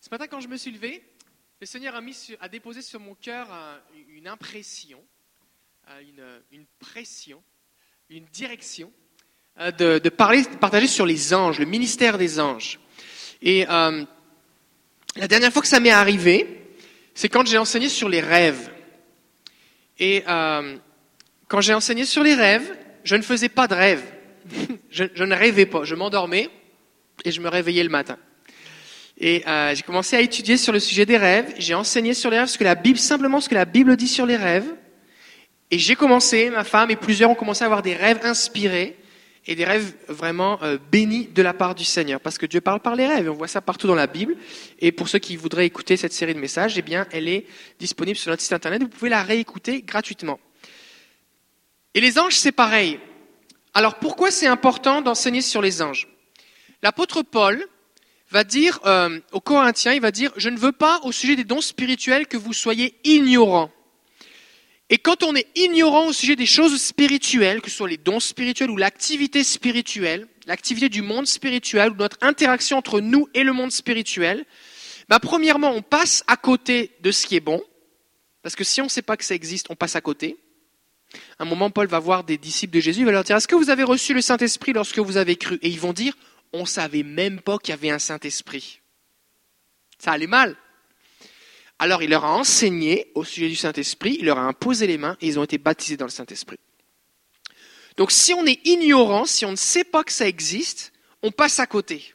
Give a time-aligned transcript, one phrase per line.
[0.00, 1.02] Ce matin, quand je me suis levé,
[1.60, 2.00] le Seigneur a,
[2.40, 3.48] a déposé sur mon cœur
[4.08, 5.04] une impression,
[6.00, 7.42] une, pression,
[8.08, 8.90] une direction
[9.58, 12.80] de, parler, de partager sur les anges, le ministère des anges.
[13.42, 14.04] Et euh,
[15.16, 16.74] la dernière fois que ça m'est arrivé,
[17.14, 18.70] c'est quand j'ai enseigné sur les rêves.
[19.98, 20.78] Et euh,
[21.46, 22.74] quand j'ai enseigné sur les rêves,
[23.04, 24.04] je ne faisais pas de rêves.
[24.90, 25.84] je, ne rêvais pas.
[25.84, 26.48] Je m'endormais
[27.24, 28.16] et je me réveillais le matin.
[29.22, 31.52] Et euh, j'ai commencé à étudier sur le sujet des rêves.
[31.58, 34.08] J'ai enseigné sur les rêves ce que la Bible, simplement ce que la Bible dit
[34.08, 34.74] sur les rêves.
[35.70, 38.96] Et j'ai commencé, ma femme et plusieurs ont commencé à avoir des rêves inspirés
[39.46, 42.18] et des rêves vraiment euh, bénis de la part du Seigneur.
[42.18, 44.36] Parce que Dieu parle par les rêves, on voit ça partout dans la Bible.
[44.78, 47.44] Et pour ceux qui voudraient écouter cette série de messages, eh bien, elle est
[47.78, 48.82] disponible sur notre site internet.
[48.82, 50.40] Vous pouvez la réécouter gratuitement.
[51.92, 52.98] Et les anges, c'est pareil.
[53.74, 56.08] Alors pourquoi c'est important d'enseigner sur les anges?
[56.82, 57.66] L'apôtre Paul
[58.30, 61.44] va dire euh, aux Corinthiens, il va dire, je ne veux pas au sujet des
[61.44, 63.70] dons spirituels que vous soyez ignorants.
[64.88, 68.18] Et quand on est ignorant au sujet des choses spirituelles, que ce soit les dons
[68.18, 73.52] spirituels ou l'activité spirituelle, l'activité du monde spirituel ou notre interaction entre nous et le
[73.52, 74.44] monde spirituel,
[75.08, 77.62] bah premièrement, on passe à côté de ce qui est bon,
[78.42, 80.38] parce que si on ne sait pas que ça existe, on passe à côté.
[81.38, 83.54] un moment, Paul va voir des disciples de Jésus, il va leur dire, est-ce que
[83.54, 85.58] vous avez reçu le Saint-Esprit lorsque vous avez cru?
[85.62, 86.14] Et ils vont dire,
[86.52, 88.80] on ne savait même pas qu'il y avait un Saint-Esprit.
[89.98, 90.56] Ça allait mal.
[91.78, 95.16] Alors il leur a enseigné au sujet du Saint-Esprit, il leur a imposé les mains
[95.20, 96.58] et ils ont été baptisés dans le Saint-Esprit.
[97.96, 101.58] Donc si on est ignorant, si on ne sait pas que ça existe, on passe
[101.58, 102.14] à côté.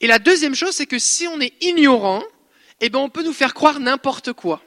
[0.00, 2.24] Et la deuxième chose, c'est que si on est ignorant,
[2.80, 4.62] eh ben on peut nous faire croire n'importe quoi.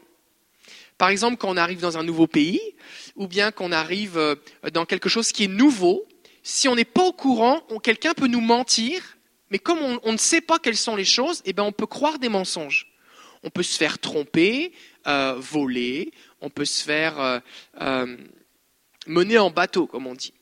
[0.97, 2.61] Par exemple, quand on arrive dans un nouveau pays,
[3.15, 4.35] ou bien qu'on arrive euh,
[4.71, 6.05] dans quelque chose qui est nouveau,
[6.43, 9.17] si on n'est pas au courant, quelqu'un peut nous mentir,
[9.49, 12.19] mais comme on, ne sait pas quelles sont les choses, eh ben on peut croire
[12.19, 12.93] des mensonges
[13.43, 14.73] on peut se faire tromper,
[15.05, 17.39] euh, voler, on peut se faire euh,
[17.81, 18.17] euh,
[19.05, 20.33] mener en bateau, comme on dit.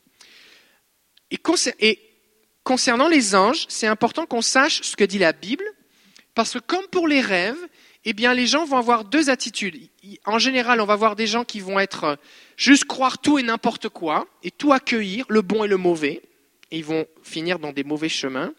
[1.31, 2.00] Et,
[2.63, 5.66] concernant les anges, c'est important qu'on sache ce que dit la Bible,
[6.35, 7.68] parce que comme pour les rêves,
[8.03, 9.89] eh bien, les gens vont avoir deux attitudes.
[10.25, 12.17] En général, on va voir des gens qui vont être
[12.57, 16.22] juste croire tout et n'importe quoi, et tout accueillir, le bon et le mauvais,
[16.72, 18.53] et ils vont finir dans des mauvais chemins.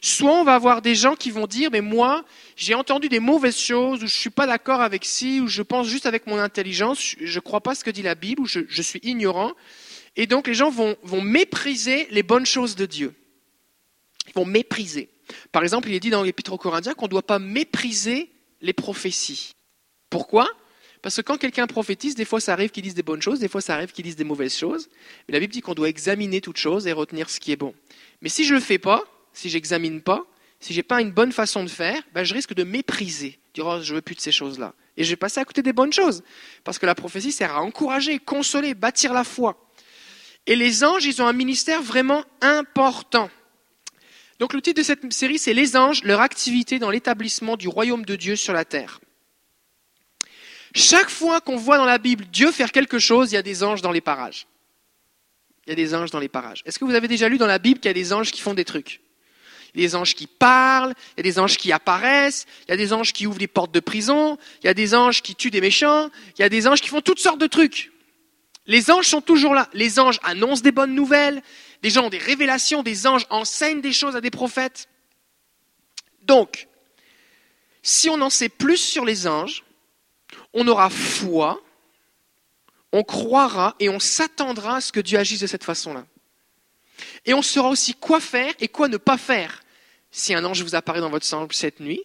[0.00, 2.24] Soit on va avoir des gens qui vont dire, mais moi,
[2.54, 5.88] j'ai entendu des mauvaises choses, ou je suis pas d'accord avec ci, ou je pense
[5.88, 8.82] juste avec mon intelligence, je ne crois pas ce que dit la Bible, ou je,
[8.82, 9.52] suis ignorant.
[10.14, 13.14] Et donc les gens vont, vont mépriser les bonnes choses de Dieu.
[14.28, 15.08] Ils vont mépriser.
[15.50, 18.30] Par exemple, il est dit dans l'Épître aux Corinthiens qu'on ne doit pas mépriser
[18.60, 19.52] les prophéties.
[20.10, 20.48] Pourquoi?
[21.02, 23.48] Parce que quand quelqu'un prophétise, des fois ça arrive qu'il dise des bonnes choses, des
[23.48, 24.88] fois ça arrive qu'il dise des mauvaises choses.
[25.28, 27.74] Mais la Bible dit qu'on doit examiner toutes choses et retenir ce qui est bon.
[28.22, 30.26] Mais si je ne le fais pas, si j'examine pas,
[30.60, 33.80] si j'ai pas une bonne façon de faire, ben je risque de mépriser, dire oh,
[33.82, 34.74] je veux plus de ces choses-là.
[34.96, 36.22] Et je vais passer à côté des bonnes choses,
[36.64, 39.70] parce que la prophétie sert à encourager, consoler, bâtir la foi.
[40.46, 43.30] Et les anges, ils ont un ministère vraiment important.
[44.38, 48.04] Donc le titre de cette série, c'est Les anges, leur activité dans l'établissement du royaume
[48.04, 49.00] de Dieu sur la terre.
[50.74, 53.62] Chaque fois qu'on voit dans la Bible Dieu faire quelque chose, il y a des
[53.62, 54.46] anges dans les parages.
[55.66, 56.62] Il y a des anges dans les parages.
[56.66, 58.40] Est-ce que vous avez déjà lu dans la Bible qu'il y a des anges qui
[58.40, 59.00] font des trucs?
[59.74, 62.70] Il y a des anges qui parlent, il y a des anges qui apparaissent, il
[62.70, 65.22] y a des anges qui ouvrent les portes de prison, il y a des anges
[65.22, 67.90] qui tuent des méchants, il y a des anges qui font toutes sortes de trucs.
[68.66, 69.68] Les anges sont toujours là.
[69.72, 71.42] Les anges annoncent des bonnes nouvelles,
[71.82, 74.88] des gens ont des révélations, des anges enseignent des choses à des prophètes.
[76.22, 76.68] Donc,
[77.82, 79.64] si on en sait plus sur les anges,
[80.52, 81.62] on aura foi,
[82.92, 86.04] on croira et on s'attendra à ce que Dieu agisse de cette façon-là.
[87.24, 89.62] Et on saura aussi quoi faire et quoi ne pas faire.
[90.10, 92.02] Si un ange vous apparaît dans votre chambre cette nuit,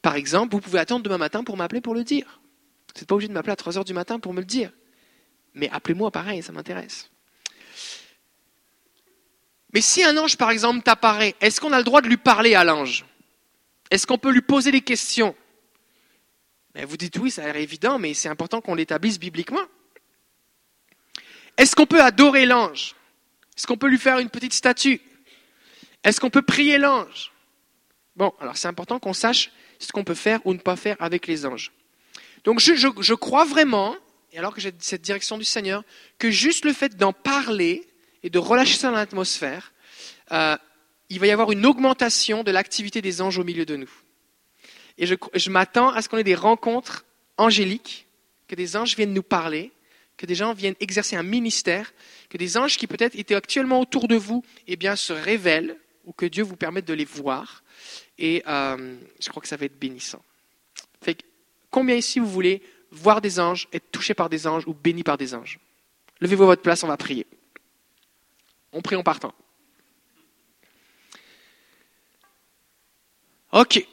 [0.00, 2.40] par exemple, vous pouvez attendre demain matin pour m'appeler pour le dire.
[2.88, 4.72] Vous n'êtes pas obligé de m'appeler à 3 heures du matin pour me le dire.
[5.54, 7.11] Mais appelez-moi pareil, ça m'intéresse.
[9.72, 12.54] Mais si un ange, par exemple, t'apparaît, est-ce qu'on a le droit de lui parler
[12.54, 13.04] à l'ange?
[13.90, 15.34] Est-ce qu'on peut lui poser des questions?
[16.74, 19.62] Vous dites oui, ça a l'air évident, mais c'est important qu'on l'établisse bibliquement.
[21.56, 22.94] Est-ce qu'on peut adorer l'ange?
[23.56, 25.00] Est-ce qu'on peut lui faire une petite statue?
[26.02, 27.32] Est-ce qu'on peut prier l'ange?
[28.16, 31.26] Bon, alors c'est important qu'on sache ce qu'on peut faire ou ne pas faire avec
[31.26, 31.72] les anges.
[32.44, 33.94] Donc je, crois vraiment,
[34.32, 35.84] et alors que j'ai cette direction du Seigneur,
[36.18, 37.86] que juste le fait d'en parler
[38.22, 39.71] et de relâcher ça dans l'atmosphère,
[40.32, 40.56] euh,
[41.08, 43.90] il va y avoir une augmentation de l'activité des anges au milieu de nous.
[44.98, 47.04] Et je m'attends à ce qu'on ait des rencontres
[47.36, 48.06] angéliques,
[48.48, 49.72] que des anges viennent nous parler,
[50.16, 51.92] que des gens viennent exercer un ministère,
[52.28, 56.12] que des anges qui peut-être étaient actuellement autour de vous, eh bien, se révèlent, ou
[56.12, 57.62] que Dieu vous permette de les voir,
[58.18, 60.22] Et euh, je crois que ça va être bénissant.
[61.02, 61.18] Fait
[61.70, 65.18] combien ici vous voulez voir des anges, être touché par des anges ou béni par
[65.18, 65.58] des anges?
[66.20, 67.26] Levez-vous votre place, on va prier.
[68.72, 69.34] On prie en partant.
[73.52, 73.86] Ok.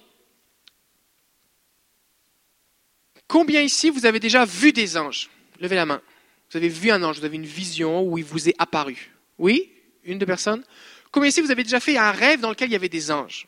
[3.28, 5.30] Combien ici vous avez déjà vu des anges?
[5.60, 6.02] Levez la main.
[6.50, 9.12] Vous avez vu un ange, vous avez une vision où il vous est apparu.
[9.38, 9.72] Oui?
[10.04, 10.64] Une de personnes?
[11.12, 13.48] Combien ici vous avez déjà fait un rêve dans lequel il y avait des anges?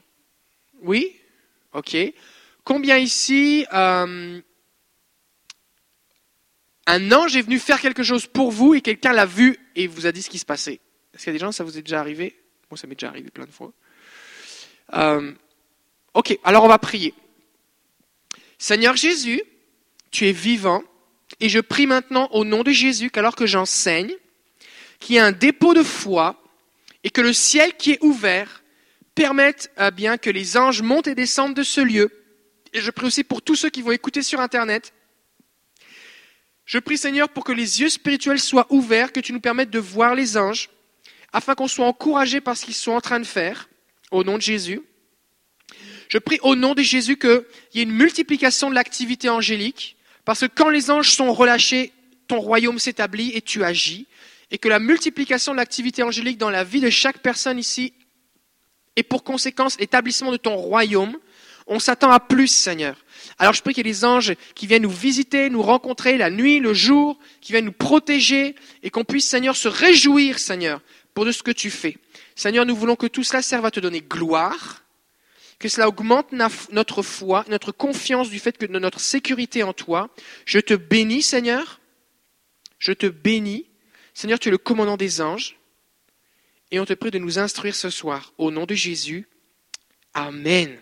[0.81, 1.15] Oui?
[1.73, 1.97] Ok.
[2.63, 4.39] Combien ici euh,
[6.85, 10.05] un ange est venu faire quelque chose pour vous et quelqu'un l'a vu et vous
[10.05, 10.79] a dit ce qui se passait?
[11.13, 12.35] Est-ce qu'il y a des gens, ça vous est déjà arrivé?
[12.69, 13.73] Moi, ça m'est déjà arrivé plein de fois.
[14.93, 15.33] Euh,
[16.13, 17.13] ok, alors on va prier.
[18.57, 19.41] Seigneur Jésus,
[20.11, 20.83] tu es vivant,
[21.39, 24.13] et je prie maintenant au nom de Jésus qu'alors que j'enseigne,
[24.99, 26.41] qu'il y ait un dépôt de foi
[27.03, 28.63] et que le ciel qui est ouvert
[29.15, 32.11] permette euh, bien que les anges montent et descendent de ce lieu.
[32.73, 34.93] Et je prie aussi pour tous ceux qui vont écouter sur Internet.
[36.65, 39.79] Je prie Seigneur pour que les yeux spirituels soient ouverts, que tu nous permettes de
[39.79, 40.69] voir les anges,
[41.33, 43.67] afin qu'on soit encouragés par ce qu'ils sont en train de faire,
[44.11, 44.81] au nom de Jésus.
[46.11, 47.41] Je prie au nom de Jésus qu'il
[47.73, 51.93] y ait une multiplication de l'activité angélique, parce que quand les anges sont relâchés,
[52.27, 54.07] ton royaume s'établit et tu agis.
[54.51, 57.93] Et que la multiplication de l'activité angélique dans la vie de chaque personne ici
[58.97, 61.17] est pour conséquence l'établissement de ton royaume.
[61.65, 62.97] On s'attend à plus, Seigneur.
[63.39, 66.29] Alors je prie qu'il y ait des anges qui viennent nous visiter, nous rencontrer la
[66.29, 70.81] nuit, le jour, qui viennent nous protéger et qu'on puisse, Seigneur, se réjouir, Seigneur,
[71.13, 71.97] pour de ce que tu fais.
[72.35, 74.80] Seigneur, nous voulons que tout cela serve à te donner gloire,
[75.61, 76.33] que cela augmente
[76.71, 80.09] notre foi, notre confiance du fait que notre sécurité en toi.
[80.45, 81.79] Je te bénis, Seigneur.
[82.79, 83.69] Je te bénis.
[84.13, 85.57] Seigneur, tu es le commandant des anges.
[86.71, 88.33] Et on te prie de nous instruire ce soir.
[88.37, 89.29] Au nom de Jésus.
[90.13, 90.79] Amen.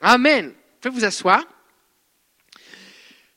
[0.00, 0.54] Amen.
[0.80, 1.44] Faites vous asseoir.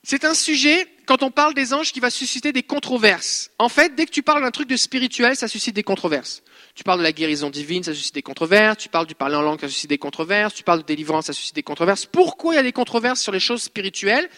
[0.04, 3.50] C'est un sujet, quand on parle des anges, qui va susciter des controverses.
[3.58, 6.44] En fait, dès que tu parles d'un truc de spirituel, ça suscite des controverses.
[6.76, 8.76] Tu parles de la guérison divine, ça suscite des controverses.
[8.76, 10.52] Tu parles du parler en langue, ça suscite des controverses.
[10.52, 12.04] Tu parles de délivrance, ça suscite des controverses.
[12.04, 14.28] Pourquoi il y a des controverses sur les choses spirituelles?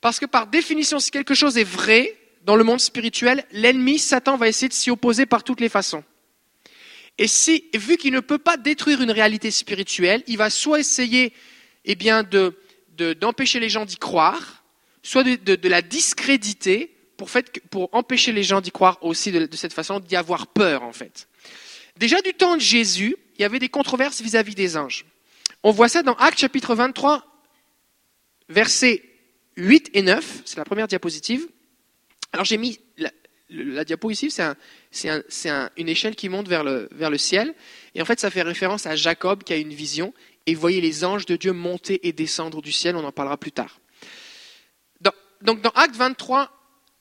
[0.00, 2.16] Parce que par définition, si quelque chose est vrai
[2.46, 6.02] dans le monde spirituel, l'ennemi, Satan, va essayer de s'y opposer par toutes les façons.
[7.18, 11.34] Et si, vu qu'il ne peut pas détruire une réalité spirituelle, il va soit essayer,
[11.84, 12.56] eh bien, de,
[13.20, 14.64] d'empêcher les gens d'y croire,
[15.02, 20.16] soit de, la discréditer pour, empêcher les gens d'y croire aussi de cette façon, d'y
[20.16, 21.28] avoir peur, en fait.
[22.02, 25.04] Déjà du temps de Jésus, il y avait des controverses vis-à-vis des anges.
[25.62, 27.24] On voit ça dans Actes chapitre 23,
[28.48, 29.04] versets
[29.56, 30.42] 8 et 9.
[30.44, 31.46] C'est la première diapositive.
[32.32, 32.80] Alors j'ai mis
[33.48, 34.32] la, diapo ici,
[34.90, 37.54] c'est une échelle qui monte vers le, vers le ciel.
[37.94, 40.12] Et en fait, ça fait référence à Jacob qui a une vision.
[40.46, 42.96] Et vous voyez les anges de Dieu monter et descendre du ciel.
[42.96, 43.78] On en parlera plus tard.
[45.40, 46.50] donc dans Actes 23,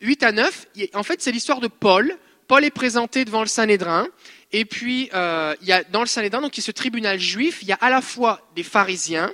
[0.01, 2.15] 8 à 9, en fait, c'est l'histoire de Paul.
[2.47, 4.07] Paul est présenté devant le Sanhédrin
[4.51, 7.59] et puis, euh, il y a, dans le Sanhédrin, donc, qui est ce tribunal juif,
[7.61, 9.33] il y a à la fois des pharisiens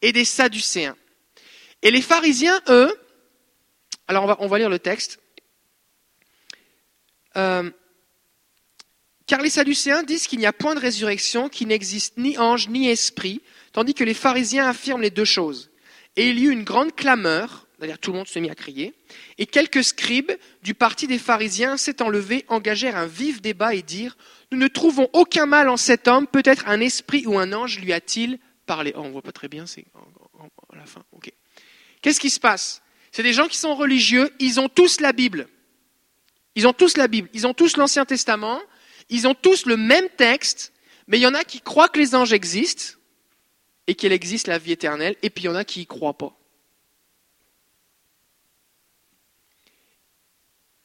[0.00, 0.96] et des sadducéens.
[1.82, 2.94] Et les pharisiens, eux,
[4.08, 5.20] alors on va, lire le texte.
[7.36, 7.70] Euh,
[9.26, 12.88] car les sadducéens disent qu'il n'y a point de résurrection, qu'il n'existe ni ange ni
[12.88, 13.42] esprit,
[13.72, 15.70] tandis que les pharisiens affirment les deux choses.
[16.16, 18.94] Et il y eut une grande clameur, c'est-à-dire tout le monde se mit à crier,
[19.38, 20.30] et quelques scribes
[20.62, 24.16] du parti des pharisiens s'étant levés engagèrent un vif débat et dirent
[24.52, 27.92] Nous ne trouvons aucun mal en cet homme, peut-être un esprit ou un ange lui
[27.92, 28.92] a-t-il parlé.
[28.94, 29.84] Oh, on voit pas très bien, c'est
[30.72, 31.02] à la fin.
[32.02, 32.82] Qu'est-ce qui se passe?
[33.10, 35.48] C'est des gens qui sont religieux, ils ont tous la Bible.
[36.54, 38.60] Ils ont tous la Bible, ils ont tous l'Ancien Testament,
[39.08, 40.72] ils ont tous le même texte,
[41.08, 42.96] mais il y en a qui croient que les anges existent
[43.88, 46.16] et qu'il existe la vie éternelle, et puis il y en a qui y croient
[46.16, 46.38] pas.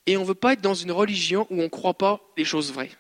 [0.07, 2.45] Et on ne veut pas être dans une religion où on ne croit pas les
[2.45, 2.91] choses vraies.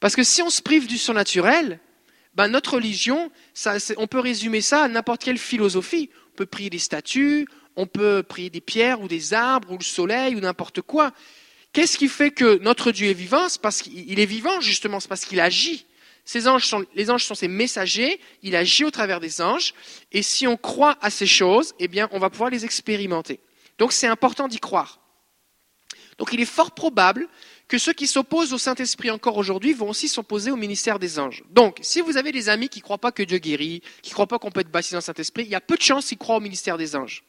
[0.00, 1.78] Parce que si on se prive du surnaturel,
[2.34, 3.30] ben notre religion,
[3.96, 6.10] on peut résumer ça à n'importe quelle philosophie.
[6.32, 7.46] On peut prier des statues,
[7.76, 11.12] on peut prier des pierres ou des arbres ou le soleil ou n'importe quoi.
[11.72, 13.48] Qu'est-ce qui fait que notre Dieu est vivant?
[13.48, 15.86] C'est parce qu'il est vivant justement, c'est parce qu'il agit.
[16.34, 19.74] Les anges sont ses messagers, il agit au travers des anges,
[20.10, 23.38] et si on croit à ces choses, eh bien, on va pouvoir les expérimenter.
[23.78, 25.05] Donc c'est important d'y croire.
[26.18, 27.28] Donc il est fort probable
[27.68, 31.42] que ceux qui s'opposent au Saint-Esprit encore aujourd'hui vont aussi s'opposer au ministère des anges.
[31.50, 34.14] Donc, si vous avez des amis qui ne croient pas que Dieu guérit, qui ne
[34.14, 36.06] croient pas qu'on peut être baptisé dans le Saint-Esprit, il y a peu de chances
[36.06, 37.24] qu'ils croient au ministère des anges.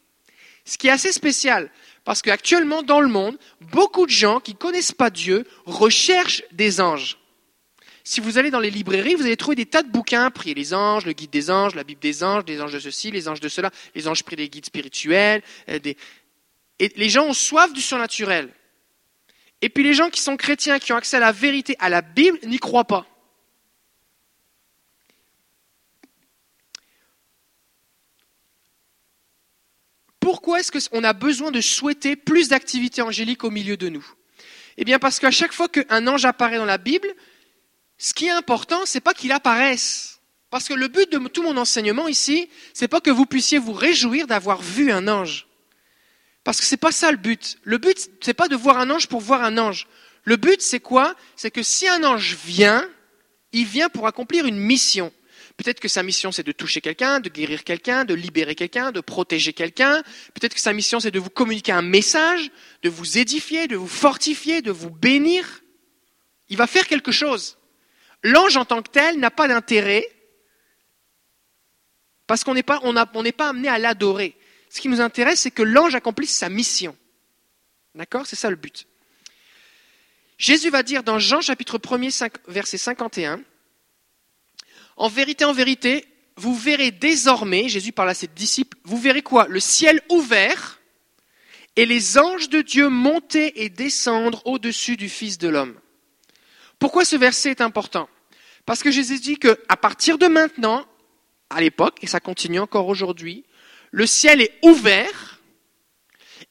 [0.63, 1.72] Ce qui est assez spécial,
[2.03, 3.38] parce qu'actuellement dans le monde,
[3.72, 7.17] beaucoup de gens qui ne connaissent pas Dieu recherchent des anges.
[8.03, 10.74] si vous allez dans les librairies, vous allez trouver des tas de bouquins, Prier les
[10.74, 13.39] anges, le guide des anges, la Bible des anges, les anges de ceci, les anges
[13.39, 15.41] de cela, les anges prient des guides spirituels.
[15.70, 15.79] Euh,
[16.79, 18.50] et les gens ont soif du surnaturel.
[19.62, 22.02] Et puis les gens qui sont chrétiens, qui ont accès à la vérité, à la
[22.02, 23.06] Bible, n'y croient pas.
[30.20, 34.06] Pourquoi est-ce qu'on a besoin de souhaiter plus d'activité angélique au milieu de nous?
[34.76, 37.08] Eh bien parce qu'à chaque fois qu'un ange apparaît dans la Bible,
[37.98, 40.20] ce qui est important, c'est pas qu'il apparaisse.
[40.50, 43.74] Parce que le but de tout mon enseignement ici, c'est pas que vous puissiez vous
[43.74, 45.48] réjouir d'avoir vu un ange.
[46.48, 47.58] Parce que c'est pas ça le but.
[47.63, 49.86] Le but, c'est pas de voir un ange pour voir un ange.
[50.24, 51.13] Le but, c'est quoi?
[51.36, 52.89] C'est que si un ange vient,
[53.51, 55.12] il vient pour accomplir une mission.
[55.58, 59.01] Peut-être que sa mission, c'est de toucher quelqu'un, de guérir quelqu'un, de libérer quelqu'un, de
[59.01, 60.01] protéger quelqu'un.
[60.36, 62.50] Peut-être que sa mission, c'est de vous communiquer un message,
[62.82, 65.63] de vous édifier, de vous fortifier, de vous bénir.
[66.48, 67.58] Il va faire quelque chose.
[68.24, 70.08] L'ange en tant que tel n'a pas d'intérêt
[72.25, 72.94] parce qu'on n'est pas, on
[73.34, 74.37] pas amené à l'adorer.
[74.70, 76.96] Ce qui nous intéresse, c'est que l'ange accomplisse sa mission.
[77.96, 78.26] D'accord?
[78.26, 78.88] C'est ça le but.
[80.38, 83.42] Jésus va dire dans Jean chapitre 1er, verset 51,
[84.98, 86.06] En vérité, en vérité,
[86.36, 89.48] vous verrez désormais, Jésus parle à ses disciples, vous verrez quoi?
[89.48, 90.80] Le ciel ouvert
[91.76, 95.80] et les anges de Dieu monter et descendre au-dessus du Fils de l'homme.
[96.78, 98.08] Pourquoi ce verset est important?
[98.66, 100.86] Parce que Jésus dit qu'à partir de maintenant,
[101.50, 103.46] à l'époque, et ça continue encore aujourd'hui,
[103.98, 105.42] le ciel est ouvert.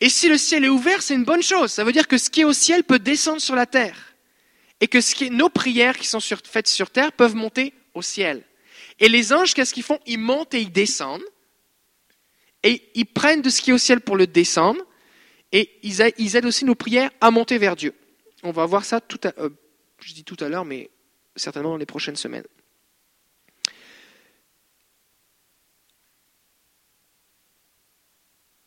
[0.00, 1.70] Et si le ciel est ouvert, c'est une bonne chose.
[1.70, 4.16] Ça veut dire que ce qui est au ciel peut descendre sur la terre.
[4.80, 8.42] Et que nos prières qui sont faites sur terre peuvent monter au ciel.
[8.98, 10.00] Et les anges, qu'est-ce qu'ils font?
[10.06, 11.22] Ils montent et ils descendent.
[12.64, 14.82] Et ils prennent de ce qui est au ciel pour le descendre.
[15.52, 17.94] Et ils, aident aussi nos prières à monter vers Dieu.
[18.42, 19.50] On va voir ça tout à, euh,
[20.00, 20.90] je dis tout à l'heure, mais
[21.36, 22.44] certainement dans les prochaines semaines.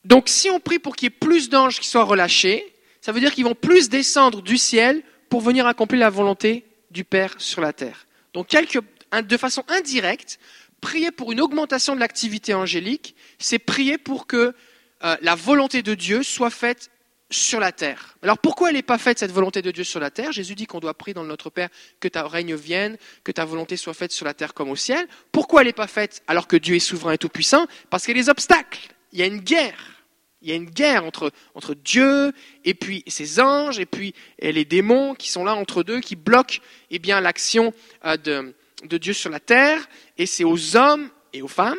[0.10, 2.66] Donc si on prie pour qu'il y ait plus d'anges qui soient relâchés,
[3.00, 7.04] ça veut dire qu'ils vont plus descendre du ciel pour venir accomplir la volonté du
[7.04, 8.08] Père sur la terre.
[8.34, 10.40] Donc de façon indirecte,
[10.82, 14.56] prier pour une augmentation de l'activité angélique, c'est prier pour que
[15.04, 16.90] euh, la volonté de Dieu soit faite
[17.30, 18.18] sur la terre.
[18.24, 20.32] Alors pourquoi elle n'est pas faite cette volonté de Dieu sur la terre?
[20.32, 23.78] Jésus dit qu'on doit prier dans Notre Père que ta règne vienne, que ta volonté
[23.78, 25.08] soit faite sur la terre comme au ciel.
[25.32, 27.68] Pourquoi elle n'est pas faite alors que Dieu est souverain et tout-puissant?
[27.92, 28.80] Parce qu'il y a des obstacles.
[29.12, 29.99] Il y a une guerre.
[30.42, 31.32] Il y a une guerre entre,
[31.76, 32.32] Dieu
[32.64, 36.60] et puis ses anges et puis les démons qui sont là entre deux, qui bloquent
[36.92, 37.74] eh bien l'action
[38.06, 38.56] euh, de,
[38.86, 39.88] de Dieu sur la terre.
[40.18, 41.78] Et c'est aux hommes et aux femmes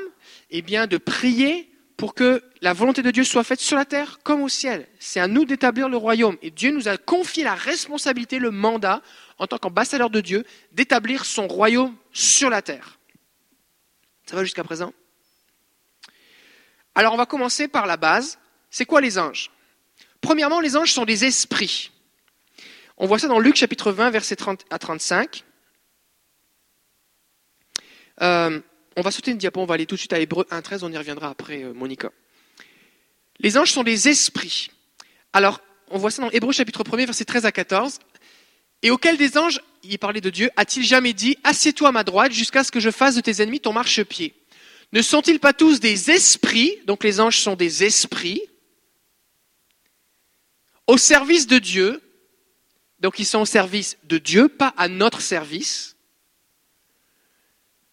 [0.50, 4.20] eh bien de prier pour que la volonté de Dieu soit faite sur la terre
[4.22, 4.88] comme au ciel.
[4.98, 6.36] C'est à nous d'établir le royaume.
[6.40, 9.02] Et Dieu nous a confié la responsabilité, le mandat,
[9.38, 12.98] en tant qu'ambassadeur de Dieu, d'établir son royaume sur la terre.
[14.24, 14.94] Ça va jusqu'à présent?
[16.94, 18.38] Alors on va commencer par la base.
[18.70, 19.50] C'est quoi les anges?
[20.20, 21.90] Premièrement, les anges sont des esprits.
[22.96, 25.44] On voit ça dans Luc chapitre 20, verset 30 à 35.
[28.20, 28.60] Euh,
[28.96, 30.92] on va sauter une diapo, on va aller tout de suite à Hébreu 1.13, on
[30.92, 32.10] y reviendra après, euh, Monica.
[33.38, 34.70] Les anges sont des esprits.
[35.32, 35.60] Alors,
[35.90, 37.98] on voit ça dans Hébreu chapitre 1 verset 13 à 14.
[38.82, 42.32] Et auquel des anges, il parlait de Dieu, a-t-il jamais dit, assieds-toi à ma droite
[42.32, 44.34] jusqu'à ce que je fasse de tes ennemis ton marchepied?
[44.92, 48.42] Ne sont-ils pas tous des esprits, donc les anges sont des esprits,
[50.90, 52.02] au service de Dieu,
[52.98, 55.94] donc ils sont au service de Dieu, pas à notre service,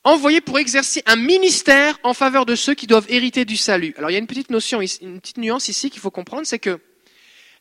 [0.04, 3.94] envoyés pour exercer un ministère en faveur de ceux qui doivent hériter du salut.
[3.98, 6.58] Alors il y a une petite notion, une petite nuance ici qu'il faut comprendre, c'est
[6.58, 6.80] que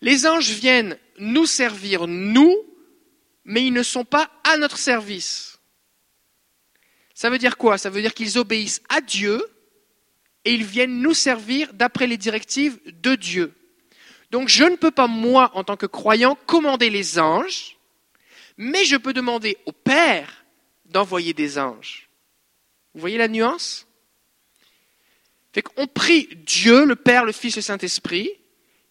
[0.00, 2.56] les anges viennent nous servir, nous,
[3.44, 5.58] mais ils ne sont pas à notre service.
[7.12, 7.76] Ça veut dire quoi?
[7.76, 9.44] Ça veut dire qu'ils obéissent à Dieu
[10.46, 13.52] et ils viennent nous servir d'après les directives de Dieu.
[14.30, 17.76] Donc je ne peux pas, moi, en tant que croyant, commander les anges,
[18.56, 20.44] mais je peux demander au Père
[20.86, 22.08] d'envoyer des anges.
[22.94, 23.86] Vous voyez la nuance?
[25.52, 28.30] Fait qu'on prie Dieu, le Père, le Fils, le Saint-Esprit,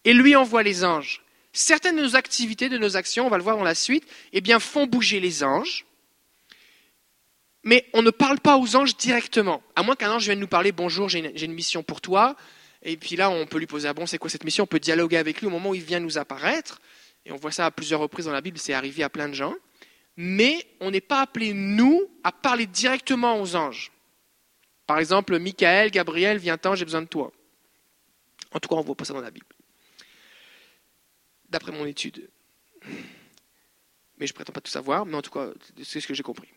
[0.03, 1.21] et lui envoie les anges.
[1.53, 4.41] Certaines de nos activités, de nos actions, on va le voir dans la suite, eh
[4.41, 5.85] bien, font bouger les anges.
[7.63, 9.63] Mais on ne parle pas aux anges directement.
[9.75, 12.35] À moins qu'un ange vienne nous parler, bonjour, j'ai une, mission pour toi.
[12.87, 14.63] Et puis là, on peut lui poser, ah bon, c'est quoi cette mission?
[14.63, 16.79] On peut dialoguer avec lui au moment où il vient nous apparaître.
[17.25, 19.33] Et on voit ça à plusieurs reprises dans la Bible, c'est arrivé à plein de
[19.33, 19.55] gens.
[20.15, 23.91] Mais on n'est pas appelé, nous, à parler directement aux anges.
[24.85, 27.31] Par exemple, Michael, Gabriel, viens-t'en, j'ai besoin de toi.
[28.51, 29.47] En tout cas, on ne voit pas ça dans la Bible.
[31.49, 32.29] D'après mon étude.
[34.19, 35.49] mais je prétends pas tout savoir, mais en tout cas,
[35.83, 36.49] c'est ce que j'ai compris.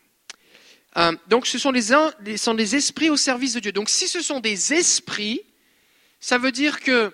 [0.97, 3.71] Euh, donc, ce sont des esprits au service de Dieu.
[3.71, 5.41] Donc, si ce sont des esprits,
[6.19, 7.13] ça veut dire que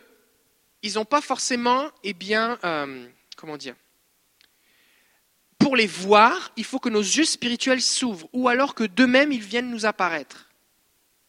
[0.82, 3.76] ils n'ont pas forcément, eh bien, euh, comment dire,
[5.58, 9.42] pour les voir, il faut que nos yeux spirituels s'ouvrent, ou alors que d'eux-mêmes, ils
[9.42, 10.52] viennent nous apparaître.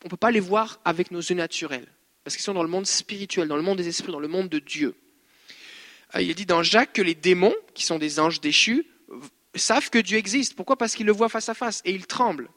[0.02, 1.87] On ne peut pas les voir avec nos yeux naturels,
[2.23, 4.50] parce qu'ils sont dans le monde spirituel, dans le monde des esprits, dans le monde
[4.50, 4.95] de Dieu.
[6.14, 8.87] Euh, il dit dans Jacques que les démons, qui sont des anges déchus,
[9.54, 10.54] savent que Dieu existe.
[10.54, 10.76] Pourquoi?
[10.76, 12.50] Parce qu'ils le voient face à face et ils tremblent.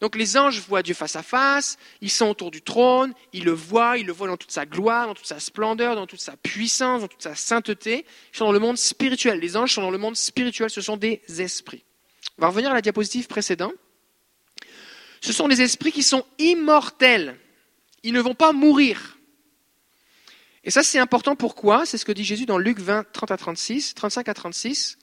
[0.00, 3.52] Donc les anges voient Dieu face à face, ils sont autour du trône, ils le
[3.52, 6.36] voient, ils le voient dans toute sa gloire, dans toute sa splendeur, dans toute sa
[6.36, 8.06] puissance, dans toute sa sainteté.
[8.32, 9.40] Ils sont dans le monde spirituel.
[9.40, 11.84] Les anges sont dans le monde spirituel, ce sont des esprits.
[12.38, 13.74] On va revenir à la diapositive précédente.
[15.20, 17.38] Ce sont des esprits qui sont immortels.
[18.02, 19.18] Ils ne vont pas mourir.
[20.64, 21.36] Et ça, c'est important.
[21.36, 21.84] Pourquoi?
[21.84, 24.98] C'est ce que dit Jésus dans Luc 20, 30 à 36, 35 à 36.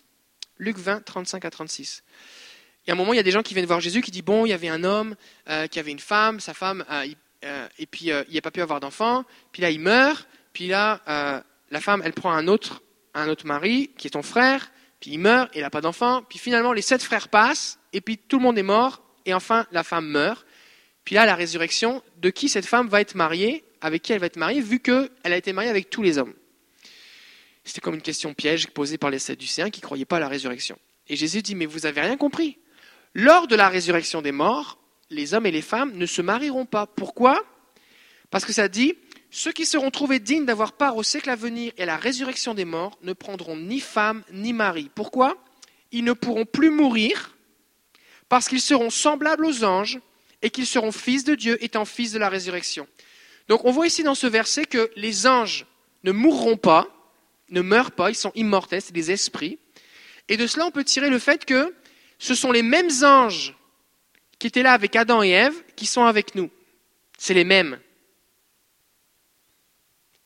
[0.57, 2.03] Luc 20, 35 à 36.
[2.87, 4.23] Y a un moment, il y a des gens qui viennent voir Jésus qui disent
[4.23, 5.15] Bon, il y avait un homme
[5.49, 7.07] euh, qui avait une femme, sa femme, euh,
[7.43, 9.25] euh, et puis il n'a pas pu avoir d'enfant.
[9.51, 10.27] Puis là, il meurt.
[10.53, 12.81] Puis là, la femme, elle prend un autre,
[13.13, 14.71] un autre mari, qui est ton frère.
[14.99, 16.23] Puis il meurt, et il n'a pas d'enfant.
[16.27, 19.03] Puis finalement, les sept frères passent, et puis tout le monde est mort.
[19.25, 20.47] Et enfin, la femme meurt.
[21.03, 24.25] Puis là, la résurrection, de qui cette femme va être mariée avec qui elle va
[24.25, 26.33] être mariée, vu qu'elle a été mariée avec tous les hommes.
[27.63, 30.29] C'était comme une question piège posée par les Sadducéens qui ne croyaient pas à la
[30.29, 30.79] résurrection.
[31.07, 32.57] Et Jésus dit, mais vous n'avez rien compris.
[33.13, 34.77] Lors de la résurrection des morts,
[35.09, 36.85] les hommes et les femmes ne se marieront pas.
[36.85, 37.43] Pourquoi?
[38.29, 38.95] Parce que ça dit,
[39.31, 42.53] ceux qui seront trouvés dignes d'avoir part au siècle à venir et à la résurrection
[42.53, 44.89] des morts ne prendront ni femme ni mari.
[44.93, 45.37] Pourquoi?
[45.91, 47.35] Ils ne pourront plus mourir
[48.29, 49.99] parce qu'ils seront semblables aux anges
[50.41, 52.87] et qu'ils seront fils de Dieu étant fils de la résurrection.
[53.47, 55.65] Donc on voit ici dans ce verset que les anges
[56.03, 56.87] ne mourront pas,
[57.49, 59.59] ne meurent pas, ils sont immortels, c'est des esprits.
[60.29, 61.73] Et de cela, on peut tirer le fait que
[62.19, 63.55] ce sont les mêmes anges
[64.39, 66.49] qui étaient là avec Adam et Ève qui sont avec nous.
[67.17, 67.79] C'est les mêmes.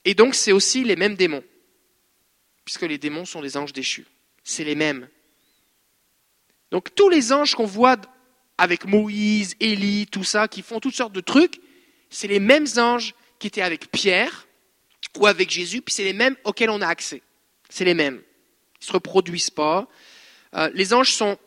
[0.04, 1.44] Et donc, c'est aussi les mêmes démons,
[2.66, 4.06] puisque les démons sont des anges déchus.
[4.44, 5.08] C'est les mêmes.
[6.72, 7.98] Donc, tous les anges qu'on voit
[8.58, 11.60] avec Moïse, Élie, tout ça, qui font toutes sortes de trucs,
[12.10, 14.48] c'est les mêmes anges qui étaient avec Pierre
[15.18, 17.22] ou avec Jésus, puis c'est les mêmes auxquels on a accès.
[17.70, 18.22] C'est les mêmes.
[18.80, 19.88] Ils ne se reproduisent pas.
[20.56, 21.38] Euh, les anges sont,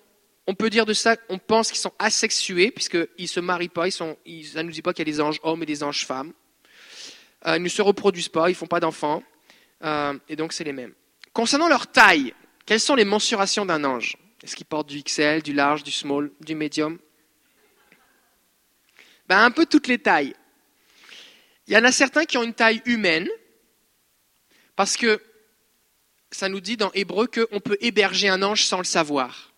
[0.46, 3.88] on peut dire de ça, on pense qu'ils sont asexués, puisqu'ils ne se marient pas,
[3.88, 5.82] ils sont, ça ne nous dit pas qu'il y a des anges hommes et des
[5.82, 6.32] anges femmes.
[7.46, 9.22] Euh, ils ne se reproduisent pas, ils ne font pas d'enfants,
[9.84, 10.94] euh, et donc c'est les mêmes.
[11.32, 12.34] Concernant leur taille,
[12.66, 14.16] quelles sont les mensurations d'un ange?
[14.42, 16.98] Est-ce qu'il porte du XL, du large, du small, du medium
[19.26, 20.34] ben, Un peu toutes les tailles.
[21.66, 23.28] Il y en a certains qui ont une taille humaine,
[24.76, 25.22] parce que
[26.30, 29.53] ça nous dit dans Hébreu qu'on peut héberger un ange sans le savoir.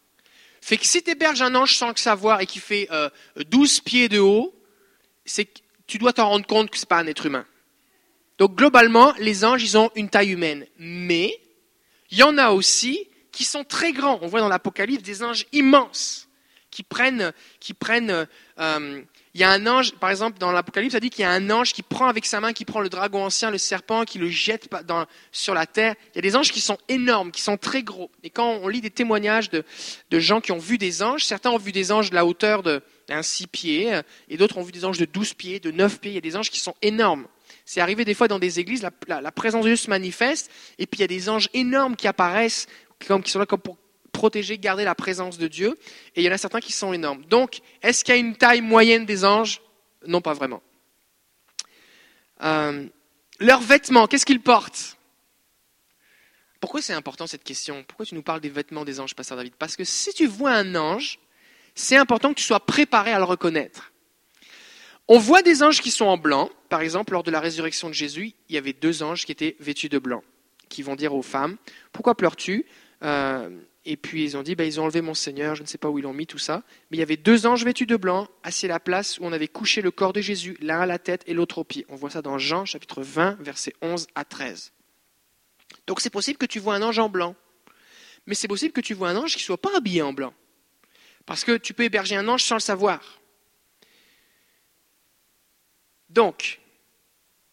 [0.60, 2.88] Fait que si tu héberges un ange sans le savoir et qui fait
[3.36, 4.54] 12 euh, pieds de haut,
[5.24, 5.48] c'est
[5.86, 7.46] tu dois t'en rendre compte que ce n'est pas un être humain.
[8.38, 10.66] Donc globalement, les anges, ils ont une taille humaine.
[10.78, 11.40] Mais
[12.10, 14.18] il y en a aussi qui sont très grands.
[14.22, 16.28] On voit dans l'Apocalypse des anges immenses
[16.70, 18.26] qui prennent, qui prennent
[18.58, 19.02] euh,
[19.36, 21.50] il y a un ange, par exemple, dans l'Apocalypse, ça dit qu'il y a un
[21.50, 24.30] ange qui prend avec sa main, qui prend le dragon ancien, le serpent, qui le
[24.30, 24.66] jette
[25.30, 25.94] sur la terre.
[26.14, 28.10] Il y a des anges qui sont énormes, qui sont très gros.
[28.22, 29.62] Et quand on lit des témoignages de,
[30.10, 33.22] gens qui ont vu des anges, certains ont vu des anges de la hauteur d'un
[33.22, 36.12] six pieds, et d'autres ont vu des anges de 12 pieds, de 9 pieds.
[36.12, 37.26] Il y a des anges qui sont énormes.
[37.66, 41.00] C'est arrivé des fois dans des églises, la, présence de Dieu se manifeste, et puis
[41.00, 42.68] il y a des anges énormes qui apparaissent,
[42.98, 43.76] qui sont là comme pour
[44.16, 45.78] protéger, garder la présence de Dieu.
[46.14, 47.24] Et il y en a certains qui sont énormes.
[47.26, 49.60] Donc, est-ce qu'il y a une taille moyenne des anges?
[50.06, 50.62] Non, pas vraiment.
[52.42, 52.86] Euh,
[53.38, 54.96] leurs vêtements, qu'est-ce qu'ils portent?
[56.60, 57.84] Pourquoi c'est important cette question?
[57.86, 59.54] Pourquoi tu nous parles des vêtements des anges, Pasteur David?
[59.54, 61.18] Parce que si tu vois un ange,
[61.74, 63.92] c'est important que tu sois préparé à le reconnaître.
[65.08, 66.50] On voit des anges qui sont en blanc.
[66.70, 69.56] Par exemple, lors de la résurrection de Jésus, il y avait deux anges qui étaient
[69.60, 70.24] vêtus de blanc,
[70.68, 71.58] qui vont dire aux femmes,
[71.92, 72.64] pourquoi pleures-tu?
[73.02, 73.50] Euh,
[73.86, 75.88] et puis ils ont dit, bah, ils ont enlevé mon Seigneur, je ne sais pas
[75.88, 76.62] où ils l'ont mis, tout ça.
[76.90, 79.32] Mais il y avait deux anges vêtus de blanc, assis à la place où on
[79.32, 81.86] avait couché le corps de Jésus, l'un à la tête et l'autre au pied.
[81.88, 84.72] On voit ça dans Jean chapitre 20, versets 11 à 13.
[85.86, 87.36] Donc c'est possible que tu vois un ange en blanc.
[88.26, 90.34] Mais c'est possible que tu vois un ange qui ne soit pas habillé en blanc.
[91.24, 93.20] Parce que tu peux héberger un ange sans le savoir.
[96.10, 96.60] Donc,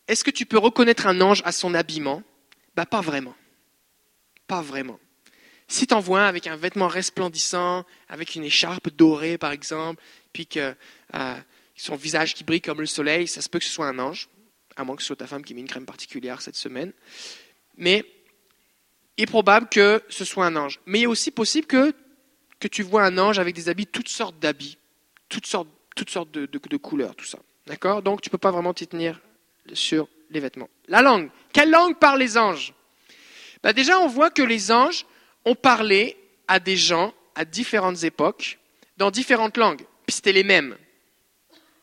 [0.07, 2.23] est-ce que tu peux reconnaître un ange à son habillement?
[2.75, 3.35] Bah, Pas vraiment.
[4.47, 4.99] Pas vraiment.
[5.67, 10.01] Si tu en vois un avec un vêtement resplendissant, avec une écharpe dorée par exemple,
[10.33, 10.75] puis que
[11.15, 11.35] euh,
[11.75, 14.29] son visage qui brille comme le soleil, ça se peut que ce soit un ange,
[14.75, 16.91] à moins que ce soit ta femme qui met une crème particulière cette semaine.
[17.77, 18.05] Mais
[19.17, 20.79] il est probable que ce soit un ange.
[20.85, 21.93] Mais il est aussi possible que
[22.67, 24.77] tu vois un ange avec des habits, toutes sortes d'habits,
[25.29, 27.39] toutes sortes, toutes sortes de, couleurs, tout ça.
[27.67, 28.01] D'accord?
[28.01, 29.19] Donc tu ne peux pas vraiment t'y tenir
[29.73, 30.69] sur les vêtements.
[30.87, 31.29] La langue.
[31.51, 32.73] Quelle langue parlent les anges?
[33.61, 35.05] Bah Déjà, on voit que les anges
[35.45, 38.59] ont parlé à des gens à différentes époques,
[38.97, 39.83] dans différentes langues.
[40.05, 40.77] Puis c'était les mêmes.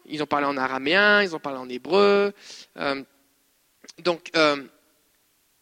[0.07, 2.33] Ils ont parlé en araméen, ils ont parlé en hébreu.
[2.77, 3.03] Euh,
[3.99, 4.65] donc, euh,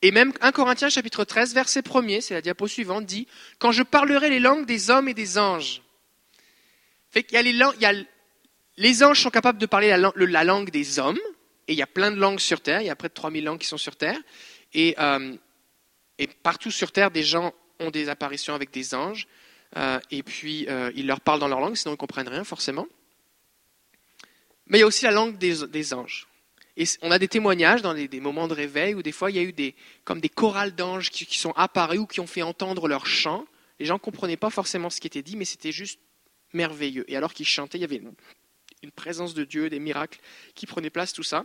[0.02, 3.26] et même 1 Corinthiens chapitre 13, verset 1er, c'est la diapo suivante, dit
[3.58, 5.82] Quand je parlerai les langues des hommes et des anges.
[7.10, 7.94] Fait qu'il y a les langues, il y a
[8.78, 11.18] les anges sont capables de parler la, langue des hommes,
[11.66, 13.44] et il y a plein de langues sur Terre, il y a près de 3000
[13.44, 14.18] langues qui sont sur Terre,
[14.76, 15.36] euh,
[16.18, 19.26] et, partout sur Terre, des gens ont des apparitions avec des anges,
[19.76, 22.44] euh, et puis euh, ils leur parlent dans leur langue, sinon ils ne comprennent rien
[22.44, 22.86] forcément.
[24.66, 26.28] Mais il y a aussi la langue des, anges.
[26.76, 29.40] Et on a des témoignages dans des moments de réveil où des fois il y
[29.40, 32.42] a eu des, comme des chorales d'anges qui, qui sont apparus ou qui ont fait
[32.42, 33.46] entendre leur chant.
[33.78, 36.00] Les gens ne comprenaient pas forcément ce qui était dit, mais c'était juste
[36.52, 37.04] merveilleux.
[37.08, 38.02] Et alors qu'ils chantaient, il y avait
[38.82, 40.20] une présence de Dieu, des miracles
[40.54, 41.44] qui prenaient place, tout ça.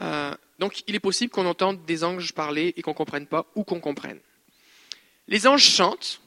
[0.00, 3.46] Euh, donc il est possible qu'on entende des anges parler et qu'on ne comprenne pas
[3.54, 4.20] ou qu'on comprenne.
[5.28, 6.20] Les anges chantent.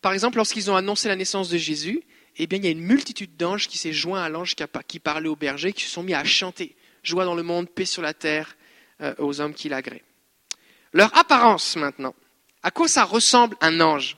[0.00, 2.02] Par exemple, lorsqu'ils ont annoncé la naissance de Jésus,
[2.36, 4.54] eh bien, il y a une multitude d'anges qui s'est joint à l'ange
[4.86, 6.74] qui parlait au berger, qui se sont mis à chanter.
[7.02, 8.56] Joie dans le monde, paix sur la terre,
[9.02, 10.00] euh, aux hommes qui l'agréent.
[10.92, 12.14] Leur apparence maintenant.
[12.62, 14.16] À quoi ça ressemble un ange?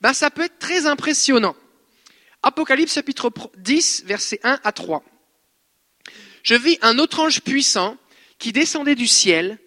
[0.00, 1.56] Ben, Ça peut être très impressionnant.
[2.42, 5.02] Apocalypse chapitre 10, versets 1 à 3.
[6.42, 7.96] Je vis un autre ange puissant
[8.38, 9.58] qui descendait du ciel,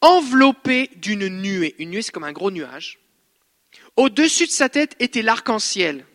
[0.00, 1.74] enveloppé d'une nuée.
[1.78, 2.99] Une nuée, c'est comme un gros nuage.
[3.96, 6.06] Au-dessus de sa tête était l'arc-en-ciel,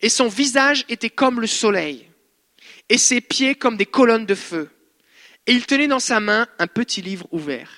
[0.00, 2.08] et son visage était comme le soleil,
[2.88, 4.70] et ses pieds comme des colonnes de feu.
[5.46, 7.70] Et il tenait dans sa main un petit livre ouvert.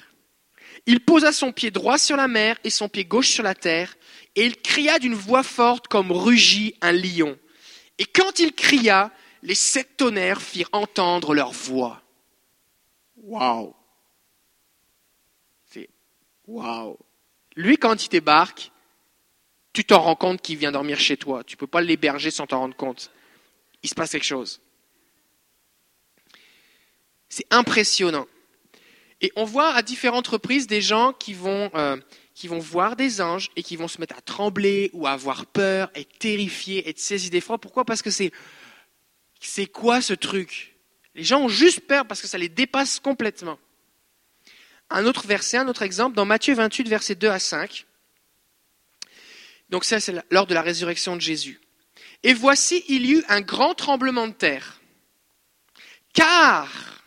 [0.86, 3.96] Il posa son pied droit sur la mer et son pied gauche sur la terre,
[4.36, 7.38] et il cria d'une voix forte comme rugit un lion.
[7.98, 12.02] Et quand il cria, les sept tonnerres firent entendre leur voix.
[13.16, 13.74] Waouh!
[15.70, 15.88] C'est
[16.46, 16.98] waouh!
[17.56, 18.72] Lui, quand il débarque,
[19.74, 21.44] tu t'en rends compte qu'il vient dormir chez toi.
[21.44, 23.10] Tu ne peux pas l'héberger sans t'en rendre compte.
[23.82, 24.62] Il se passe quelque chose.
[27.28, 28.26] C'est impressionnant.
[29.20, 31.96] Et on voit à différentes reprises des gens qui vont, euh,
[32.60, 36.18] voir des anges et qui vont se mettre à trembler ou à avoir peur, être
[36.18, 37.58] terrifiés, être saisis d'effroi.
[37.58, 37.84] Pourquoi?
[37.84, 38.32] Parce que c'est
[39.40, 40.76] c'est quoi ce truc?
[41.14, 43.58] Les gens ont juste peur parce que ça les dépasse complètement.
[44.88, 47.86] Un autre verset, un autre exemple, dans Matthieu 28, versets 2 à 5.
[49.74, 51.60] Donc ça, c'est lors de la résurrection de Jésus.
[52.22, 54.80] Et voici, il y eut un grand tremblement de terre.
[56.12, 57.02] Car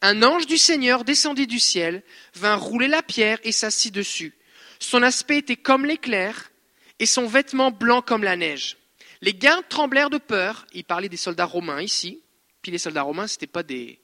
[0.00, 4.32] un ange du Seigneur descendit du ciel, vint rouler la pierre et s'assit dessus.
[4.78, 6.50] Son aspect était comme l'éclair,
[6.98, 8.78] et son vêtement blanc comme la neige.
[9.20, 10.66] Les gardes tremblèrent de peur.
[10.72, 12.22] Il parlait des soldats romains ici.
[12.62, 14.00] Puis les soldats romains, ce n'étaient pas des,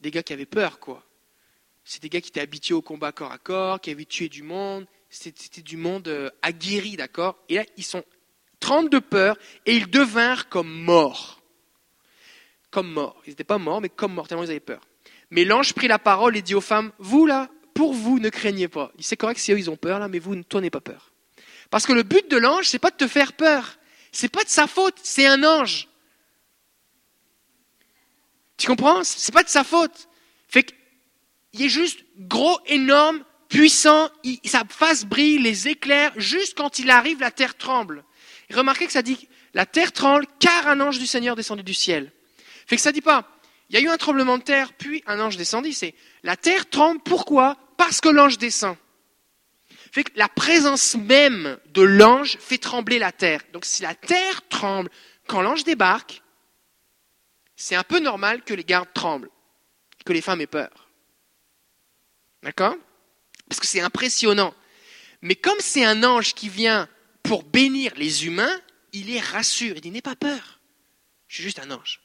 [0.00, 1.02] des gars qui avaient peur, quoi.
[1.84, 4.42] C'était des gars qui étaient habitués au combat corps à corps, qui avaient tué du
[4.42, 4.86] monde.
[5.10, 7.38] C'était du monde euh, aguerri, d'accord?
[7.48, 8.04] Et là, ils sont
[8.60, 11.42] tremblent de peur et ils devinrent comme morts.
[12.70, 13.20] Comme morts.
[13.26, 14.80] Ils n'étaient pas morts, mais comme morts, tellement ils avaient peur.
[15.30, 18.68] Mais l'ange prit la parole et dit aux femmes, vous là, pour vous, ne craignez
[18.68, 18.92] pas.
[18.98, 21.12] C'est correct si eux, ils ont peur là, mais vous, toi, n'ayez pas peur.
[21.70, 23.78] Parce que le but de l'ange, c'est pas de te faire peur.
[24.12, 25.88] C'est pas de sa faute, c'est un ange.
[28.58, 29.02] Tu comprends?
[29.04, 30.08] C'est pas de sa faute.
[30.48, 30.74] Fait
[31.52, 34.10] qu'il est juste gros, énorme, puissant,
[34.44, 38.04] sa face brille, les éclairs, juste quand il arrive, la terre tremble.
[38.50, 42.12] Remarquez que ça dit, la terre tremble car un ange du Seigneur descendu du ciel.
[42.66, 43.28] Fait que ça dit pas,
[43.68, 45.72] il y a eu un tremblement de terre, puis un ange descendit.
[45.72, 47.00] C'est la terre tremble.
[47.02, 47.56] Pourquoi?
[47.76, 48.76] Parce que l'ange descend.
[49.92, 53.42] Fait que la présence même de l'ange fait trembler la terre.
[53.52, 54.90] Donc si la terre tremble
[55.26, 56.22] quand l'ange débarque,
[57.56, 59.30] c'est un peu normal que les gardes tremblent,
[60.04, 60.88] que les femmes aient peur.
[62.42, 62.76] D'accord?
[63.48, 64.54] Parce que c'est impressionnant.
[65.20, 66.88] Mais comme c'est un ange qui vient
[67.22, 68.60] pour bénir les humains,
[68.92, 69.76] il les rassure.
[69.76, 70.60] Il dit N'aie pas peur.
[71.28, 72.00] Je suis juste un ange.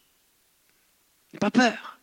[1.33, 1.97] N'aie pas peur.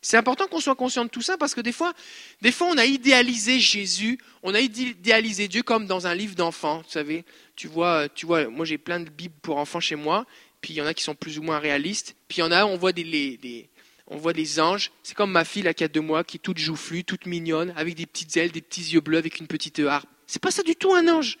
[0.00, 1.92] C'est important qu'on soit conscient de tout ça parce que des fois,
[2.40, 6.78] des fois, on a idéalisé Jésus, on a idéalisé Dieu comme dans un livre d'enfants.
[6.78, 7.24] Vous savez,
[7.56, 10.24] tu vois, tu vois, moi j'ai plein de bibles pour enfants chez moi,
[10.60, 12.52] puis il y en a qui sont plus ou moins réalistes, puis il y en
[12.52, 13.68] a, on voit des,
[14.08, 14.90] on voit des anges.
[15.02, 17.72] C'est comme ma fille là qui a deux mois, qui est toute joufflue, toute mignonne,
[17.76, 20.08] avec des petites ailes, des petits yeux bleus, avec une petite harpe.
[20.26, 21.38] C'est pas ça du tout un ange.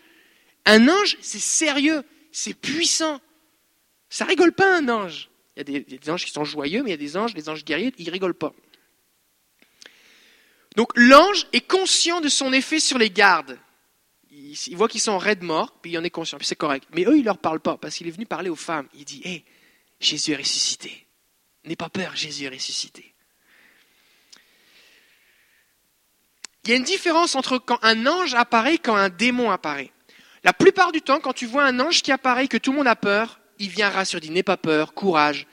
[0.64, 3.20] Un ange, c'est sérieux, c'est puissant.
[4.10, 5.30] Ça rigole pas un ange.
[5.56, 7.48] Il y, a des, anges qui sont joyeux, mais il y a des anges, les
[7.48, 8.54] anges guerriers, ils rigolent pas.
[10.76, 13.58] Donc l'ange est conscient de son effet sur les gardes.
[14.30, 16.86] Il, voit qu'ils sont raides morts, puis il en est conscient, puis c'est correct.
[16.94, 18.86] Mais eux, il leur parle pas, parce qu'il est venu parler aux femmes.
[18.94, 19.44] Il dit, hé,
[19.98, 21.07] Jésus est ressuscité.
[21.68, 23.14] N'aie pas peur, Jésus est ressuscité.
[26.64, 29.92] Il y a une différence entre quand un ange apparaît et quand un démon apparaît.
[30.44, 32.86] La plupart du temps, quand tu vois un ange qui apparaît, que tout le monde
[32.86, 35.46] a peur, il vient rassurer, dit n'aie pas peur, courage.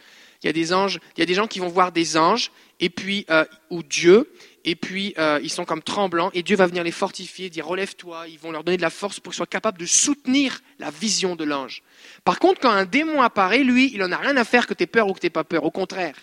[0.45, 2.51] Il y a des anges, il y a des gens qui vont voir des anges
[2.79, 4.31] et puis euh, ou Dieu
[4.63, 8.27] et puis euh, ils sont comme tremblants, et Dieu va venir les fortifier, dire relève-toi,
[8.27, 11.35] ils vont leur donner de la force pour qu'ils soient capables de soutenir la vision
[11.35, 11.81] de l'ange.
[12.23, 14.83] Par contre, quand un démon apparaît, lui, il n'en a rien à faire que tu
[14.83, 16.15] aies peur ou que tu pas peur, au contraire.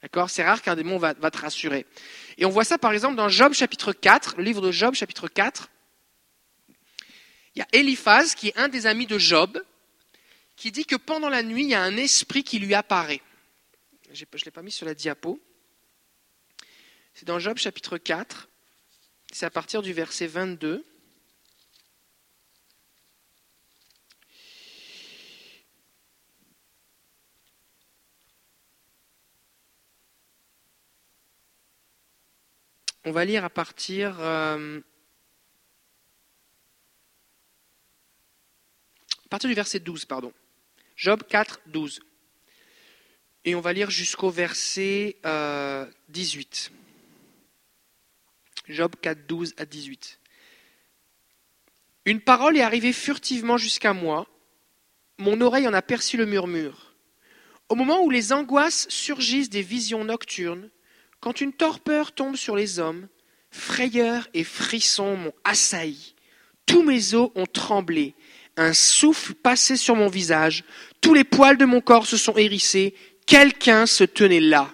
[0.00, 0.30] D'accord?
[0.30, 1.86] C'est rare qu'un démon va, va, te rassurer.
[2.38, 5.26] Et on voit ça par exemple dans Job chapitre 4, le livre de Job chapitre
[5.26, 5.68] 4.
[7.56, 9.60] Il y a Eliphaz, qui est un des amis de Job,
[10.56, 13.22] qui dit que pendant la nuit, il y a un esprit qui lui apparaît.
[14.12, 15.40] Je ne l'ai pas mis sur la diapo.
[17.14, 18.48] C'est dans Job chapitre 4,
[19.32, 20.84] c'est à partir du verset 22.
[33.06, 34.80] On va lire à partir, euh,
[39.24, 40.32] à partir du verset 12, pardon.
[40.96, 42.00] Job 4, 12.
[43.44, 45.16] Et on va lire jusqu'au verset
[46.08, 46.72] 18.
[46.74, 46.74] Euh,
[48.68, 50.20] Job 4, 12 à 18.
[52.06, 54.26] Une parole est arrivée furtivement jusqu'à moi,
[55.18, 56.94] mon oreille en a perçu le murmure.
[57.68, 60.70] Au moment où les angoisses surgissent des visions nocturnes,
[61.20, 63.08] quand une torpeur tombe sur les hommes,
[63.50, 66.14] frayeur et frisson m'ont assailli.
[66.66, 68.14] Tous mes os ont tremblé,
[68.56, 70.64] un souffle passait sur mon visage,
[71.00, 72.94] tous les poils de mon corps se sont hérissés,
[73.26, 74.70] quelqu'un se tenait là.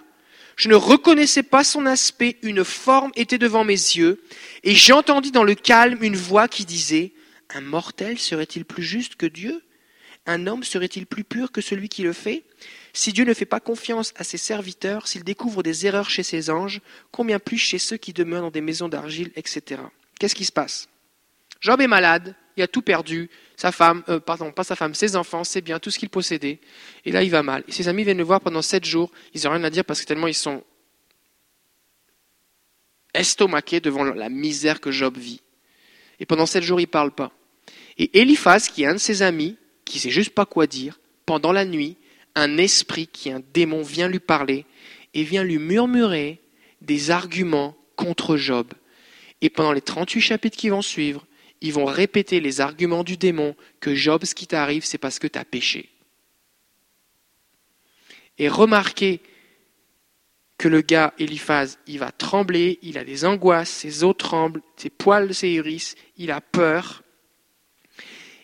[0.57, 4.23] Je ne reconnaissais pas son aspect, une forme était devant mes yeux,
[4.62, 7.12] et j'entendis dans le calme une voix qui disait,
[7.55, 9.62] Un mortel serait-il plus juste que Dieu?
[10.27, 12.45] Un homme serait-il plus pur que celui qui le fait?
[12.93, 16.51] Si Dieu ne fait pas confiance à ses serviteurs, s'il découvre des erreurs chez ses
[16.51, 19.81] anges, combien plus chez ceux qui demeurent dans des maisons d'argile, etc.
[20.19, 20.88] Qu'est-ce qui se passe?
[21.61, 25.16] Job est malade, il a tout perdu, sa femme, euh, pardon, pas sa femme, ses
[25.16, 26.61] enfants, ses biens, tout ce qu'il possédait.
[27.05, 27.64] Et là, il va mal.
[27.68, 29.11] Ses amis viennent le voir pendant sept jours.
[29.35, 30.62] Ils n'ont rien à dire parce que tellement ils sont
[33.14, 35.40] estomaqués devant la misère que Job vit.
[36.20, 37.33] Et pendant sept jours, il ne parle pas.
[37.99, 41.01] Et Eliphaz, qui est un de ses amis, qui ne sait juste pas quoi dire,
[41.27, 41.96] pendant la nuit,
[42.35, 44.64] un esprit qui est un démon vient lui parler
[45.14, 46.40] et vient lui murmurer
[46.81, 48.73] des arguments contre Job.
[49.40, 51.27] Et pendant les 38 chapitres qui vont suivre,
[51.61, 55.27] ils vont répéter les arguments du démon que Job, ce qui t'arrive, c'est parce que
[55.27, 55.90] tu as péché.
[58.38, 59.20] Et remarquez
[60.57, 64.90] que le gars, Eliphaz, il va trembler, il a des angoisses, ses os tremblent, ses
[64.90, 67.03] poils se hérissent, il a peur.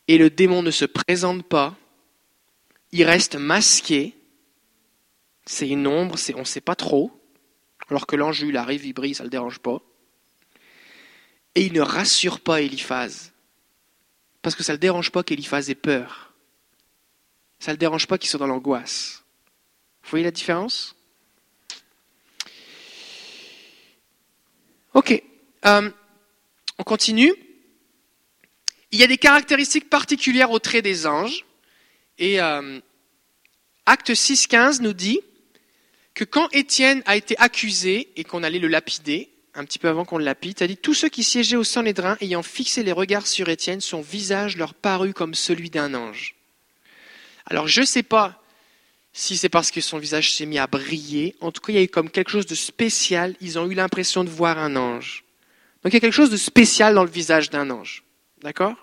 [0.09, 1.77] Et le démon ne se présente pas,
[2.93, 4.15] il reste masqué,
[5.45, 7.11] c'est une ombre, on ne sait pas trop,
[7.89, 9.81] alors que l'ange, il arrive, il brille, ça ne le dérange pas.
[11.57, 13.33] Et il ne rassure pas Eliphaz.
[14.43, 16.35] Parce que ça ne le dérange pas qu'Eliphaz ait peur.
[17.59, 19.25] Ça ne le dérange pas qu'il soit dans l'angoisse.
[20.05, 20.95] Vous voyez la différence?
[24.95, 25.21] Ok.
[25.65, 25.91] Euh,
[26.79, 27.33] on continue.
[28.93, 31.45] Il y a des caractéristiques particulières au trait des anges.
[32.19, 32.81] Et euh,
[33.87, 35.21] Acte 6.15 nous dit
[36.15, 40.05] que quand Étienne a été accusé et qu'on allait le lapider, un petit peu avant
[40.05, 43.27] qu'on le lapide, a dit Tous ceux qui siégeaient au Sanhédrin, ayant fixé les regards
[43.27, 46.37] sur Étienne, son visage leur parut comme celui d'un ange.
[47.47, 48.43] Alors je ne sais pas
[49.13, 51.37] si c'est parce que son visage s'est mis à briller.
[51.41, 53.35] En tout cas, il y a eu comme quelque chose de spécial.
[53.41, 55.25] Ils ont eu l'impression de voir un ange.
[55.83, 58.05] Donc il y a quelque chose de spécial dans le visage d'un ange.
[58.43, 58.75] D'accord?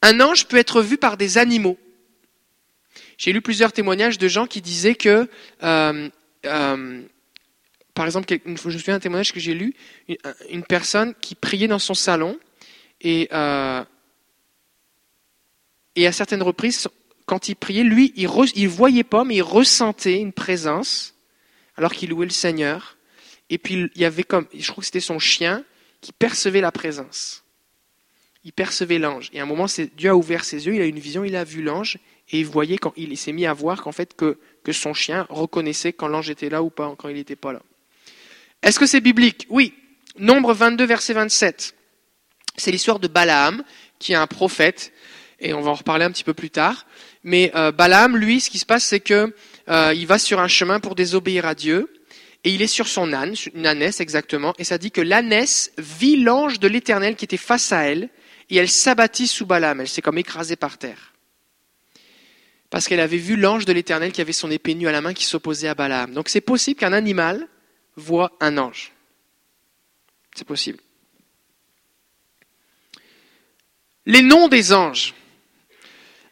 [0.00, 1.78] Un ange peut être vu par des animaux.
[3.18, 5.28] J'ai lu plusieurs témoignages de gens qui disaient que
[5.62, 6.08] euh,
[6.44, 7.02] euh,
[7.96, 9.74] par exemple, je me souviens d'un témoignage que j'ai lu,
[10.50, 12.38] une, personne qui priait dans son salon
[13.00, 13.82] et, euh,
[15.96, 16.88] à certaines reprises,
[17.24, 21.14] quand il priait, lui, il ne voyait pas, mais il ressentait une présence
[21.78, 22.98] alors qu'il louait le Seigneur.
[23.48, 25.64] Et puis il y avait comme, je crois que c'était son chien
[26.02, 27.44] qui percevait la présence.
[28.44, 29.30] Il percevait l'ange.
[29.32, 31.34] Et à un moment, Dieu a ouvert ses yeux, il a eu une vision, il
[31.34, 31.96] a vu l'ange
[32.28, 34.36] et il voyait quand il s'est mis à voir qu'en fait que
[34.70, 37.62] son chien reconnaissait quand l'ange était là ou pas, quand il n'était pas là.
[38.62, 39.46] Est-ce que c'est biblique?
[39.50, 39.74] Oui.
[40.18, 41.74] Nombre 22, verset 27.
[42.56, 43.62] C'est l'histoire de Balaam,
[43.98, 44.92] qui est un prophète,
[45.40, 46.86] et on va en reparler un petit peu plus tard.
[47.22, 49.34] Mais euh, Balaam, lui, ce qui se passe, c'est que
[49.68, 51.92] euh, il va sur un chemin pour désobéir à Dieu,
[52.44, 56.16] et il est sur son âne, une ânesse exactement, et ça dit que l'ânesse vit
[56.16, 58.08] l'ange de l'Éternel qui était face à elle,
[58.48, 61.12] et elle s'abattit sous Balaam, elle s'est comme écrasée par terre.
[62.70, 65.14] Parce qu'elle avait vu l'ange de l'Éternel qui avait son épée nue à la main
[65.14, 66.12] qui s'opposait à Balaam.
[66.12, 67.48] Donc c'est possible qu'un animal
[67.96, 68.92] voit un ange.
[70.34, 70.78] C'est possible.
[74.04, 75.14] Les noms des anges.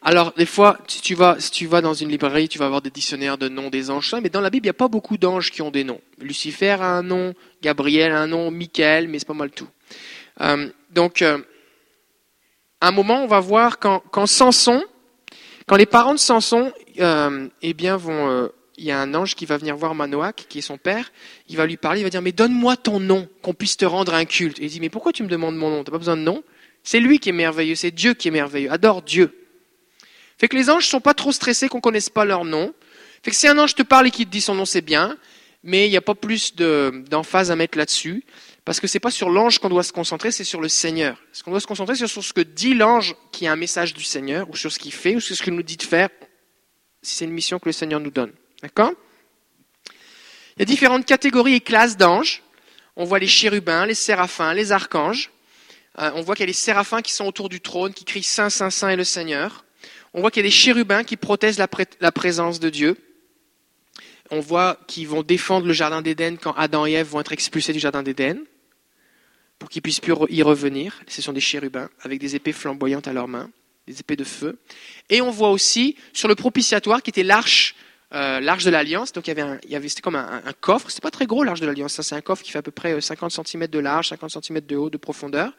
[0.07, 2.83] Alors, des fois, si tu vas, si tu vas dans une librairie, tu vas avoir
[2.83, 5.17] des dictionnaires de noms des anges, mais dans la Bible, il n'y a pas beaucoup
[5.17, 6.01] d'anges qui ont des noms.
[6.19, 9.69] Lucifer a un nom, Gabriel a un nom, Michael, mais c'est pas mal tout.
[10.43, 11.39] Euh, donc, euh,
[12.83, 14.85] à un moment, on va voir quand, quand Samson,
[15.67, 19.47] quand les parents de Samson, euh, eh bien, vont, il y a un ange qui
[19.47, 21.13] va venir voir Manoach, qui est son père,
[21.49, 24.15] il va lui parler, il va dire, mais donne-moi ton nom, qu'on puisse te rendre
[24.15, 24.59] un culte.
[24.59, 25.85] Et il dit, mais pourquoi tu me demandes mon nom?
[25.85, 26.43] T'as pas besoin de nom
[26.83, 29.39] C'est lui qui est merveilleux, c'est Dieu qui est merveilleux, adore Dieu.
[30.39, 32.75] Fait que les anges sont pas trop stressés qu'on connaisse pas leur nom.
[33.23, 35.17] Fait que si un ange te parle et qu'il te dit son nom, c'est bien,
[35.63, 38.25] mais il n'y a pas plus d'emphase à mettre là-dessus,
[38.65, 41.23] parce que c'est pas sur l'ange qu'on doit se concentrer, c'est sur le Seigneur.
[41.33, 43.95] Ce qu'on doit se concentrer, c'est sur ce que dit l'ange qui a un message
[43.95, 46.09] du Seigneur, ou sur ce qu'il fait, ou sur ce qu'il nous dit de faire,
[47.03, 48.33] si c'est une mission que le Seigneur nous donne.
[48.65, 48.95] D'accord?
[50.57, 52.43] Il y a différentes catégories et classes d'anges.
[52.97, 55.31] On voit les chérubins, les séraphins, les archanges.
[55.99, 58.23] Euh, on voit qu'il y a les séraphins qui sont autour du trône, qui crient
[58.23, 59.67] Saint, Saint, Saint est le Seigneur.
[60.15, 61.69] On voit qu'il y a des chérubins qui protègent la,
[62.13, 62.97] présence de Dieu.
[64.31, 67.75] On voit qu'ils vont défendre le jardin d'Éden quand Adam et Ève vont être expulsés
[67.75, 68.39] du jardin d'Éden,
[69.59, 71.03] pour qu'ils puissent plus y revenir.
[71.07, 73.51] Ce sont des chérubins avec des épées flamboyantes à leurs mains,
[73.87, 74.59] des épées de feu.
[75.11, 77.75] Et on voit aussi sur le propitiatoire qui était l'arche
[78.15, 79.13] euh, l'arche de l'Alliance.
[79.13, 80.89] Donc il y avait, un, c'était comme un, coffre.
[80.91, 82.01] C'était pas très gros l'arche de l'Alliance.
[82.01, 84.77] c'est un coffre qui fait à peu près 50 cm de large, 50 cm de
[84.77, 85.53] haut, de profondeur.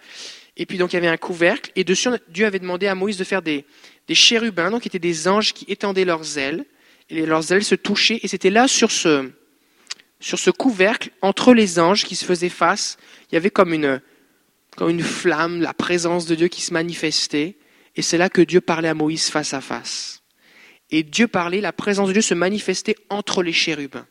[0.57, 1.71] Et puis donc il y avait un couvercle.
[1.75, 3.65] Et dessus, Dieu avait demandé à Moïse de faire des,
[4.07, 6.65] des chérubins, donc qui étaient des anges qui étendaient leurs ailes,
[7.09, 9.31] et leurs ailes se touchaient, et c'était là sur ce,
[10.19, 12.97] sur ce couvercle, entre les anges qui se faisaient face,
[13.31, 14.01] il y avait comme une,
[14.75, 17.57] comme une flamme, la présence de Dieu qui se manifestait,
[17.95, 20.21] et c'est là que Dieu parlait à Moïse face à face.
[20.91, 24.05] Et Dieu parlait, la présence de Dieu se manifestait entre les chérubins.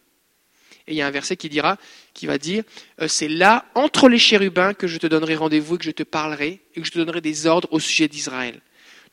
[0.87, 1.79] Et il y a un verset qui dira,
[2.13, 2.63] qui va dire,
[3.01, 6.03] euh, c'est là, entre les chérubins, que je te donnerai rendez-vous et que je te
[6.03, 8.61] parlerai et que je te donnerai des ordres au sujet d'Israël.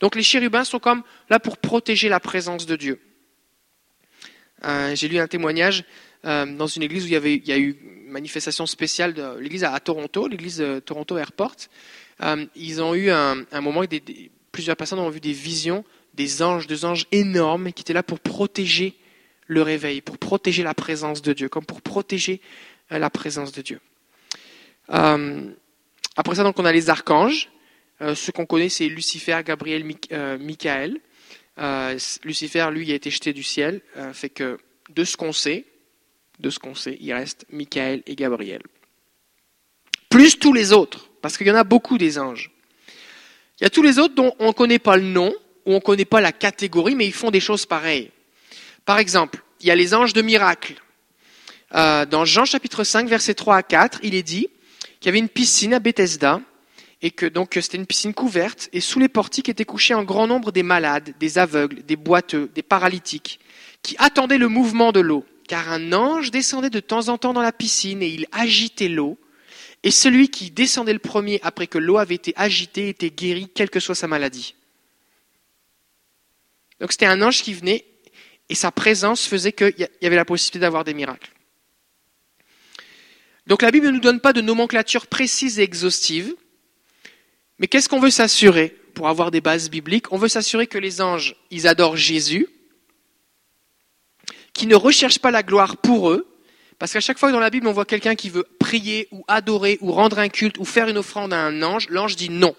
[0.00, 3.00] Donc les chérubins sont comme là pour protéger la présence de Dieu.
[4.64, 5.84] Euh, j'ai lu un témoignage
[6.24, 9.14] euh, dans une église où il y, avait, il y a eu une manifestation spéciale
[9.14, 11.56] de l'église à, Toronto, l'église Toronto Airport.
[12.54, 13.86] Ils ont eu un, moment où
[14.52, 18.20] plusieurs personnes ont vu des visions des anges, des anges énormes qui étaient là pour
[18.20, 18.96] protéger
[19.46, 22.40] le réveil, pour protéger la présence de Dieu, comme pour protéger
[22.90, 23.80] la présence de Dieu.
[24.88, 27.48] après ça, on a les archanges.
[28.02, 30.98] Euh, ce qu'on connaît, c'est Lucifer, Gabriel, euh, Michael.
[31.58, 33.80] Euh, Lucifer, lui, a été jeté du ciel.
[34.12, 34.58] fait que
[34.90, 35.64] de ce qu'on sait,
[36.38, 38.62] de ce qu'on sait, il reste Michael et Gabriel.
[40.08, 42.50] Plus tous les autres, parce qu'il y en a beaucoup des anges.
[43.60, 45.32] Il y a tous les autres dont on ne connaît pas le nom,
[45.66, 48.10] on ne connaît pas la catégorie, mais ils font des choses pareilles.
[48.84, 50.74] Par exemple, il y a les anges de miracle.
[51.72, 54.48] dans Jean chapitre 5, versets 3 à 4, il est dit
[55.00, 56.40] qu'il y avait une piscine à Bethesda
[57.02, 60.28] et que donc c'était une piscine couverte, et sous les portiques étaient couchés un grand
[60.28, 63.40] nombre des malades, des aveugles, des boiteux, des paralytiques,
[63.82, 67.42] qui attendaient le mouvement de l'eau, car un ange descendait de temps en temps dans
[67.42, 69.18] la piscine et il agitait l'eau,
[69.82, 73.70] et celui qui descendait le premier après que l'eau avait été agitée était guéri, quelle
[73.70, 74.54] que soit sa maladie.
[76.82, 77.84] Donc c'était un ange qui venait,
[78.48, 81.30] et sa présence faisait qu'il y avait la possibilité d'avoir des miracles.
[83.46, 86.34] Donc la Bible ne nous donne pas de nomenclature précise et exhaustive,
[87.60, 90.10] mais qu'est-ce qu'on veut s'assurer pour avoir des bases bibliques?
[90.10, 92.48] On veut s'assurer que les anges, ils adorent Jésus,
[94.52, 96.26] qu'ils ne recherchent pas la gloire pour eux,
[96.80, 99.24] parce qu'à chaque fois que dans la Bible on voit quelqu'un qui veut prier ou
[99.28, 102.56] adorer ou rendre un culte ou faire une offrande à un ange, l'ange dit non.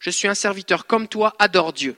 [0.00, 1.96] Je suis un serviteur comme toi, adore Dieu.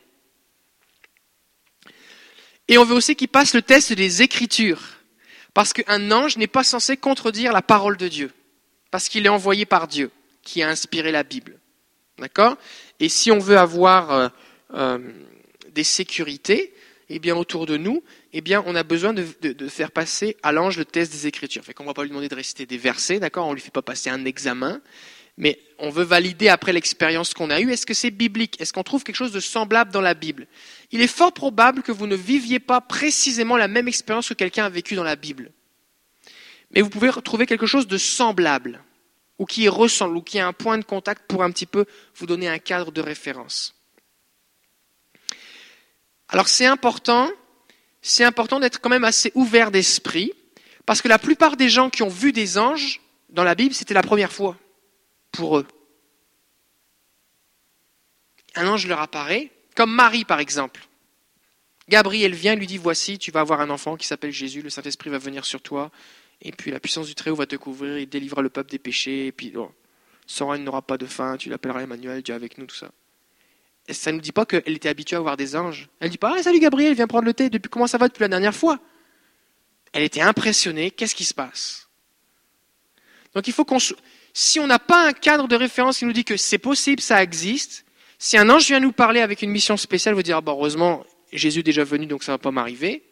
[2.69, 4.83] Et on veut aussi qu'il passe le test des Écritures,
[5.55, 8.33] parce qu'un ange n'est pas censé contredire la parole de Dieu,
[8.91, 10.11] parce qu'il est envoyé par Dieu,
[10.43, 11.59] qui a inspiré la Bible.
[12.19, 12.57] D'accord?
[12.99, 14.29] Et si on veut avoir euh,
[14.75, 14.99] euh,
[15.73, 16.75] des sécurités,
[17.09, 18.03] eh bien autour de nous,
[18.33, 19.25] eh bien on a besoin de,
[19.69, 21.65] faire passer à l'ange le test des Écritures.
[21.65, 23.47] Fait qu'on va pas lui demander de réciter des versets, d'accord?
[23.47, 24.81] On lui fait pas passer un examen,
[25.37, 27.73] mais on veut valider après l'expérience qu'on a eue.
[27.73, 28.61] Est-ce que c'est biblique?
[28.61, 30.47] Est-ce qu'on trouve quelque chose de semblable dans la Bible?
[30.91, 34.65] Il est fort probable que vous ne viviez pas précisément la même expérience que quelqu'un
[34.65, 35.53] a vécu dans la Bible,
[36.71, 38.83] mais vous pouvez retrouver quelque chose de semblable
[39.39, 41.85] ou qui ressemble, ou qui a un point de contact pour un petit peu
[42.17, 43.75] vous donner un cadre de référence.
[46.29, 47.31] Alors c'est important,
[48.01, 50.33] c'est important d'être quand même assez ouvert d'esprit,
[50.87, 53.93] Parce que la plupart des gens qui ont vu des anges dans la Bible, c'était
[53.93, 54.57] la première fois
[55.37, 55.67] pour eux.
[58.55, 60.87] Un ange leur apparaît, comme Marie par exemple.
[61.89, 65.11] Gabriel vient lui dit, voici, tu vas avoir un enfant qui s'appelle Jésus, le Saint-Esprit
[65.11, 65.93] va venir sur toi,
[66.43, 69.29] et puis la puissance du Très-Haut va te couvrir, il délivrera le peuple des péchés,
[69.29, 69.53] et puis
[70.27, 72.91] son règne n'aura pas de fin, tu l'appelleras Emmanuel, Dieu avec nous, tout ça.
[73.87, 75.89] Et ça ne nous dit pas qu'elle était habituée à voir des anges.
[76.01, 78.09] Elle ne dit pas, ah, salut Gabriel, viens prendre le thé, depuis comment ça va
[78.09, 78.81] depuis la dernière fois?
[79.93, 81.89] Elle était impressionnée, qu'est-ce qui se passe?
[83.33, 83.79] Donc il faut qu'on...
[84.39, 87.23] Si on n'a pas un cadre de référence qui nous dit que c'est possible, ça
[87.23, 87.87] existe,
[88.19, 91.07] si un ange vient nous parler avec une mission spéciale, vous dire, ah, bon, heureusement,
[91.33, 93.03] Jésus est déjà venu, donc ça ne va pas m'arriver.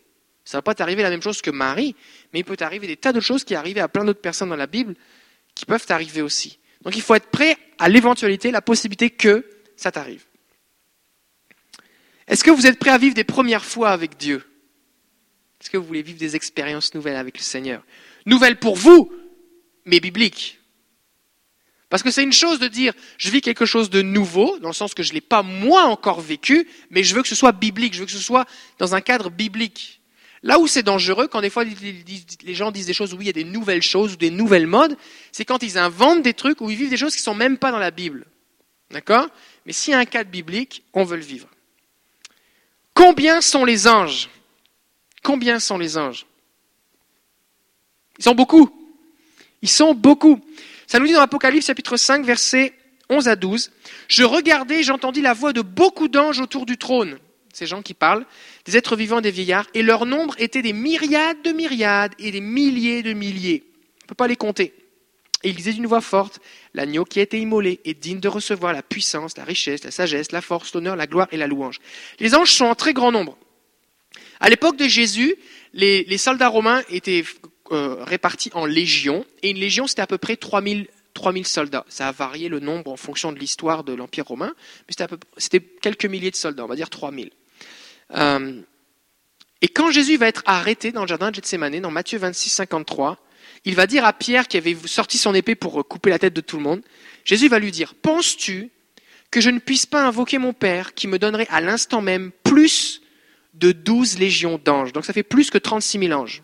[0.44, 1.96] Ça ne va pas t'arriver la même chose que Marie,
[2.34, 4.56] mais il peut t'arriver des tas de choses qui arrivent à plein d'autres personnes dans
[4.56, 4.96] la Bible
[5.54, 6.58] qui peuvent t'arriver aussi.
[6.82, 9.46] Donc il faut être prêt à l'éventualité, la possibilité que
[9.76, 10.26] ça t'arrive.
[12.28, 14.44] Est-ce que vous êtes prêt à vivre des premières fois avec Dieu?
[15.58, 17.82] Est-ce que vous voulez vivre des expériences nouvelles avec le Seigneur?
[18.26, 19.10] Nouvelles pour vous,
[19.86, 20.60] mais bibliques.
[21.90, 24.74] Parce que c'est une chose de dire, je vis quelque chose de nouveau, dans le
[24.74, 27.52] sens que je ne l'ai pas moi encore vécu, mais je veux que ce soit
[27.52, 28.46] biblique, je veux que ce soit
[28.78, 30.00] dans un cadre biblique.
[30.42, 33.30] Là où c'est dangereux, quand des fois les gens disent des choses, oui, il y
[33.30, 34.96] a des nouvelles choses ou des nouvelles modes,
[35.32, 37.56] c'est quand ils inventent des trucs ou ils vivent des choses qui ne sont même
[37.56, 38.26] pas dans la Bible.
[38.90, 39.28] D'accord?
[39.64, 41.48] Mais s'il y a un cadre biblique, on veut le vivre.
[42.92, 44.28] Combien sont les anges?
[45.22, 46.26] Combien sont les anges?
[48.18, 48.70] Ils sont beaucoup.
[49.62, 50.44] Ils sont beaucoup.
[50.86, 52.72] Ça nous dit dans Apocalypse chapitre 5, versets
[53.10, 53.70] 11 à 12.
[54.08, 57.18] Je regardais, j'entendis la voix de beaucoup d'anges autour du trône.
[57.52, 58.26] Ces gens qui parlent,
[58.64, 62.40] des êtres vivants, des vieillards, et leur nombre était des myriades de myriades et des
[62.40, 63.62] milliers de milliers.
[63.66, 64.74] On ne peut pas les compter.
[65.44, 66.40] Et il disait d'une voix forte,
[66.72, 70.32] l'agneau qui a été immolé est digne de recevoir la puissance, la richesse, la sagesse,
[70.32, 71.80] la force, l'honneur, la gloire et la louange.
[72.18, 73.36] Les anges sont en très grand nombre.
[74.40, 75.36] À l'époque de Jésus,
[75.74, 77.24] les, soldats romains étaient
[77.72, 81.84] euh, répartis en légions, et une légion c'était à peu près 3000, 3000 soldats.
[81.88, 84.54] Ça a varié le nombre en fonction de l'histoire de l'Empire romain,
[84.88, 85.06] mais
[85.38, 87.30] c'était quelques milliers de soldats, on va dire 3000.
[88.16, 88.60] Euh,
[89.62, 93.18] et quand Jésus va être arrêté dans le jardin de Gethsemane, dans Matthieu 26, 53,
[93.64, 96.42] il va dire à Pierre qui avait sorti son épée pour couper la tête de
[96.42, 96.82] tout le monde,
[97.24, 98.70] Jésus va lui dire, penses-tu
[99.30, 103.00] que je ne puisse pas invoquer mon Père qui me donnerait à l'instant même plus
[103.54, 104.92] de douze légions d'anges?
[104.92, 106.42] Donc ça fait plus que 36 000 anges.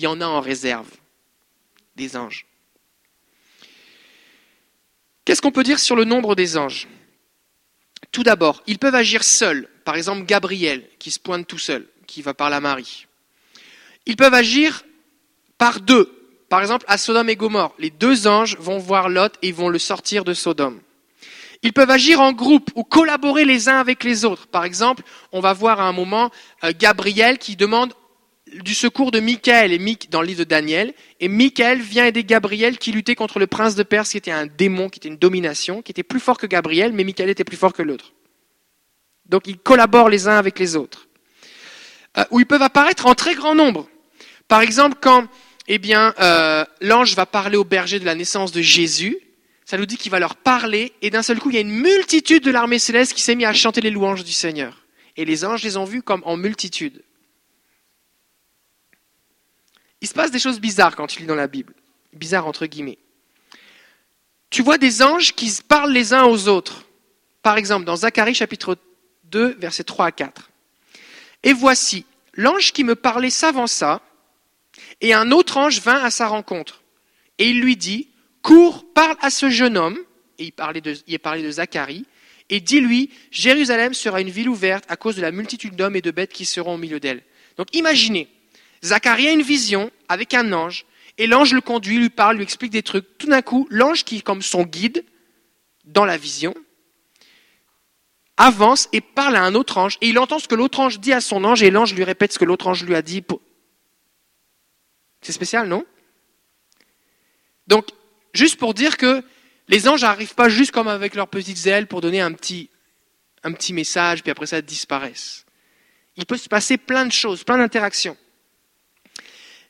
[0.00, 0.88] Qu'il y en a en réserve,
[1.94, 2.46] des anges.
[5.26, 6.88] Qu'est-ce qu'on peut dire sur le nombre des anges?
[8.10, 9.68] Tout d'abord, ils peuvent agir seuls.
[9.84, 13.08] Par exemple, Gabriel, qui se pointe tout seul, qui va par la Marie.
[14.06, 14.84] Ils peuvent agir
[15.58, 16.10] par deux.
[16.48, 19.78] Par exemple, à Sodome et Gomorre, les deux anges vont voir Lot et vont le
[19.78, 20.80] sortir de Sodome.
[21.62, 24.46] Ils peuvent agir en groupe ou collaborer les uns avec les autres.
[24.46, 26.30] Par exemple, on va voir à un moment
[26.64, 27.92] euh, Gabriel qui demande
[28.62, 30.94] du secours de Michael et dans le livre de Daniel.
[31.20, 34.46] Et Michael vient aider Gabriel qui luttait contre le prince de Perse qui était un
[34.46, 37.56] démon, qui était une domination, qui était plus fort que Gabriel, mais Michael était plus
[37.56, 38.12] fort que l'autre.
[39.26, 41.08] Donc ils collaborent les uns avec les autres.
[42.18, 43.88] Euh, où ils peuvent apparaître en très grand nombre.
[44.48, 45.28] Par exemple, quand
[45.68, 49.16] eh bien, euh, l'ange va parler au berger de la naissance de Jésus,
[49.64, 51.70] ça nous dit qu'il va leur parler, et d'un seul coup, il y a une
[51.70, 54.84] multitude de l'armée céleste qui s'est mise à chanter les louanges du Seigneur.
[55.16, 57.04] Et les anges les ont vus comme en multitude.
[60.00, 61.74] Il se passe des choses bizarres quand tu lis dans la Bible.
[62.12, 62.98] Bizarres entre guillemets.
[64.50, 66.84] Tu vois des anges qui parlent les uns aux autres.
[67.42, 68.76] Par exemple, dans Zacharie chapitre
[69.24, 70.50] 2, versets 3 à 4.
[71.44, 74.02] Et voici, l'ange qui me parlait s'avança,
[75.00, 76.82] et un autre ange vint à sa rencontre.
[77.38, 78.08] Et il lui dit,
[78.42, 79.98] cours, parle à ce jeune homme,
[80.38, 82.06] et il, parlait de, il est de Zacharie,
[82.50, 86.10] et dis-lui, Jérusalem sera une ville ouverte à cause de la multitude d'hommes et de
[86.10, 87.22] bêtes qui seront au milieu d'elle.
[87.56, 88.28] Donc imaginez,
[88.82, 90.86] Zacharie a une vision avec un ange,
[91.18, 93.18] et l'ange le conduit, lui parle, lui explique des trucs.
[93.18, 95.04] Tout d'un coup, l'ange qui est comme son guide
[95.84, 96.54] dans la vision,
[98.36, 101.12] avance et parle à un autre ange, et il entend ce que l'autre ange dit
[101.12, 103.22] à son ange, et l'ange lui répète ce que l'autre ange lui a dit.
[105.20, 105.84] C'est spécial, non?
[107.66, 107.88] Donc,
[108.32, 109.22] juste pour dire que
[109.68, 112.70] les anges n'arrivent pas juste comme avec leurs petites ailes pour donner un petit,
[113.42, 115.44] un petit message, puis après ça disparaissent.
[116.16, 118.16] Il peut se passer plein de choses, plein d'interactions.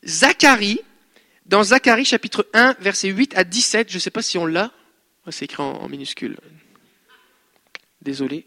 [0.04, 0.80] Zacharie,
[1.46, 4.72] dans Zacharie chapitre 1, versets 8 à 17, je ne sais pas si on l'a,
[5.30, 6.36] c'est écrit en, minuscule.
[8.02, 8.46] Désolé.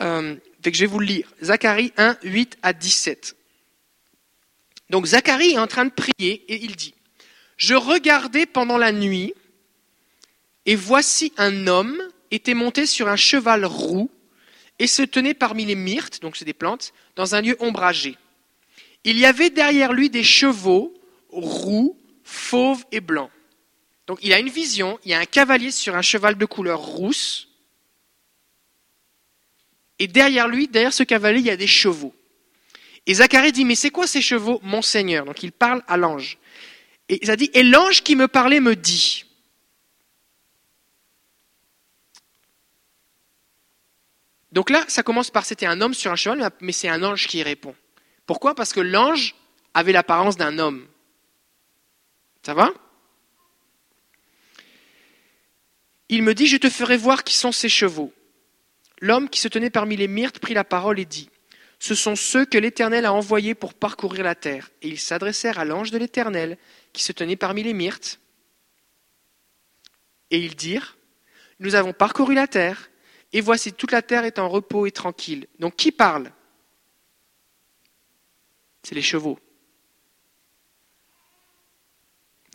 [0.00, 1.32] Euh, je vais vous le lire.
[1.42, 3.36] Zacharie 1, 8 à 17.
[4.90, 6.94] Donc Zacharie est en train de prier et il dit,
[7.56, 9.34] Je regardais pendant la nuit
[10.64, 14.10] et voici un homme était monté sur un cheval roux
[14.78, 18.16] et se tenait parmi les myrtes, donc c'est des plantes, dans un lieu ombragé.
[19.06, 20.92] Il y avait derrière lui des chevaux
[21.28, 23.30] roux, fauves et blancs.
[24.08, 26.80] Donc il a une vision, il y a un cavalier sur un cheval de couleur
[26.80, 27.48] rousse,
[30.00, 32.14] et derrière lui, derrière ce cavalier, il y a des chevaux.
[33.06, 36.36] Et Zacharie dit, mais c'est quoi ces chevaux, mon Seigneur Donc il parle à l'ange.
[37.08, 39.24] Et il dit, et l'ange qui me parlait me dit.
[44.50, 47.28] Donc là, ça commence par c'était un homme sur un cheval, mais c'est un ange
[47.28, 47.76] qui répond.
[48.26, 48.54] Pourquoi?
[48.54, 49.34] Parce que l'ange
[49.72, 50.86] avait l'apparence d'un homme.
[52.42, 52.72] Ça va?
[56.08, 58.12] Il me dit, je te ferai voir qui sont ces chevaux.
[59.00, 61.28] L'homme qui se tenait parmi les myrtes prit la parole et dit,
[61.78, 64.70] Ce sont ceux que l'Éternel a envoyés pour parcourir la terre.
[64.82, 66.58] Et ils s'adressèrent à l'ange de l'Éternel
[66.92, 68.20] qui se tenait parmi les myrtes.
[70.30, 70.96] Et ils dirent,
[71.60, 72.90] Nous avons parcouru la terre,
[73.32, 75.46] et voici toute la terre est en repos et tranquille.
[75.58, 76.32] Donc qui parle?
[78.86, 79.36] C'est les chevaux.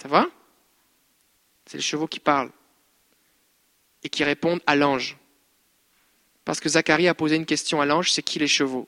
[0.02, 0.30] Ça va?
[1.66, 2.54] C'est les chevaux qui parlent
[4.02, 5.18] et qui répondent à l'ange.
[6.46, 8.88] Parce que Zacharie a posé une question à l'ange, c'est qui les chevaux?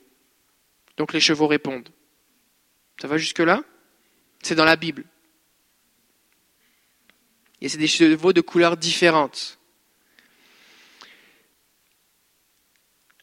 [0.96, 1.90] Donc les chevaux répondent.
[3.02, 3.62] Ça va jusque-là?
[4.42, 5.04] C'est dans la Bible.
[7.60, 9.60] Et c'est des chevaux de couleurs différentes.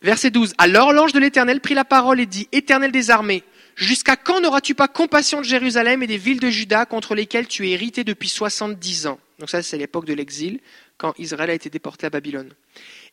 [0.02, 0.52] Verset 12.
[0.58, 3.44] Alors l'ange de l'Éternel prit la parole et dit, Éternel des armées,
[3.76, 7.68] jusqu'à quand n'auras-tu pas compassion de Jérusalem et des villes de Juda contre lesquelles tu
[7.68, 9.18] es hérité depuis soixante-dix ans?
[9.38, 10.60] Donc ça, c'est l'époque de l'exil,
[10.98, 12.54] quand Israël a été déporté à Babylone.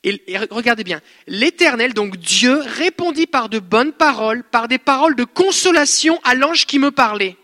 [0.04, 5.24] Et, regardez bien, l'Éternel, donc Dieu, répondit par de bonnes paroles, par des paroles de
[5.24, 7.38] consolation à l'ange qui me parlait.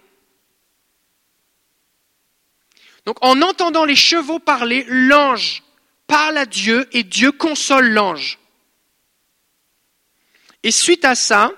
[3.06, 5.64] Donc en entendant les chevaux parler, l'ange
[6.08, 8.38] parle à Dieu et Dieu console l'ange.
[10.64, 11.52] Et suite à ça,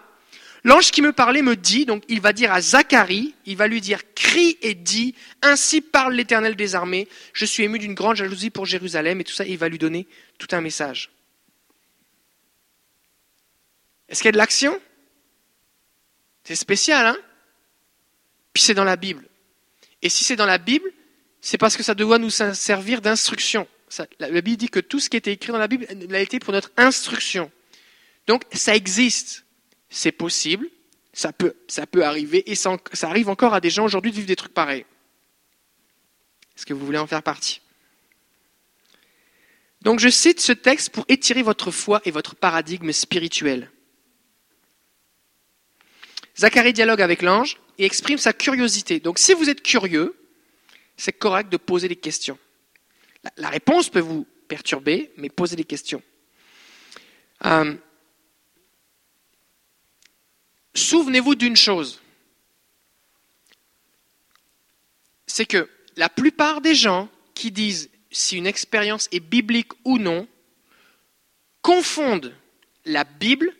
[0.65, 3.79] l'ange qui me parlait me dit, donc il va dire à Zacharie, il va lui
[3.79, 8.49] dire, crie et dis, ainsi parle l'Éternel des armées, je suis ému d'une grande jalousie
[8.49, 10.07] pour Jérusalem et tout ça, il va lui donner
[10.37, 11.11] tout un message.
[14.09, 14.79] Est-ce qu'il y a de l'action?
[16.43, 17.17] C'est spécial, hein?
[18.53, 19.27] Puis c'est dans la Bible.
[20.01, 20.91] Et si c'est dans la Bible,
[21.41, 23.67] c'est parce que ça doit nous servir d'instruction.
[24.19, 26.53] La Bible dit que tout ce qui était écrit dans la Bible a été pour
[26.53, 27.51] notre instruction.
[28.25, 29.44] Donc ça existe,
[29.95, 30.67] c'est possible,
[31.13, 34.27] ça peut, ça arriver, et ça, ça arrive encore à des gens aujourd'hui de vivre
[34.27, 34.85] des trucs pareils.
[36.55, 37.61] Est-ce que vous voulez en faire partie?
[39.81, 43.71] Donc je cite ce texte pour étirer votre foi et votre paradigme spirituel.
[46.37, 48.99] Zacharie dialogue avec l'ange et exprime sa curiosité.
[48.99, 50.13] Donc si vous êtes curieux,
[50.97, 52.37] c'est correct de poser des questions.
[53.37, 56.03] La, réponse peut vous perturber, mais posez des questions.
[57.45, 57.75] Euh,
[60.75, 62.01] souvenez-vous d'une chose.
[65.27, 70.27] C'est que la plupart des gens qui disent si une expérience est biblique ou non,
[71.61, 72.33] confondent
[72.85, 73.53] la Bible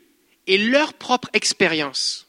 [0.47, 2.27] et leur propre expérience.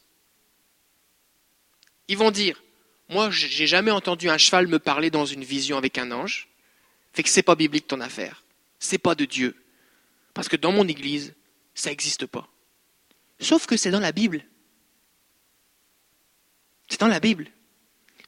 [2.09, 2.62] Ils vont dire,
[3.09, 6.49] moi, j'ai jamais entendu un cheval me parler dans une vision avec un ange,
[7.12, 8.43] fait que c'est pas biblique ton affaire,
[8.78, 9.55] c'est pas de Dieu,
[10.34, 11.34] parce que dans mon église,
[11.74, 12.49] ça n'existe pas.
[13.39, 14.45] Sauf que c'est dans la Bible.
[16.89, 17.49] C'est dans la Bible.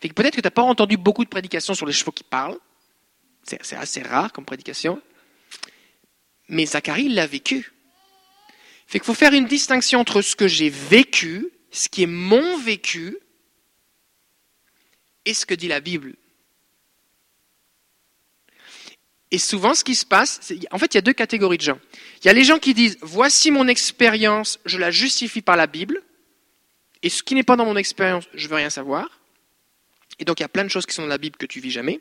[0.01, 2.25] Fait que peut-être que tu n'as pas entendu beaucoup de prédications sur les chevaux qui
[2.25, 2.59] parlent,
[3.43, 5.01] c'est assez rare comme prédication.
[6.49, 7.73] Mais Zacharie l'a vécu.
[8.87, 12.59] Fait qu'il faut faire une distinction entre ce que j'ai vécu, ce qui est mon
[12.59, 13.19] vécu,
[15.25, 16.15] et ce que dit la Bible.
[19.31, 20.41] Et souvent, ce qui se passe,
[20.71, 21.79] en fait, il y a deux catégories de gens.
[22.23, 25.67] Il y a les gens qui disent, voici mon expérience, je la justifie par la
[25.67, 26.03] Bible,
[27.03, 29.21] et ce qui n'est pas dans mon expérience, je veux rien savoir.
[30.19, 31.61] Et donc, il y a plein de choses qui sont dans la Bible que tu
[31.61, 32.01] vis jamais.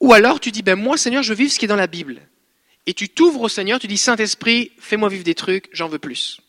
[0.00, 2.20] Ou alors tu dis, ben moi Seigneur, je vivre ce qui est dans la Bible.
[2.86, 6.40] Et tu t'ouvres au Seigneur, tu dis, Saint-Esprit, fais-moi vivre des trucs, j'en veux plus.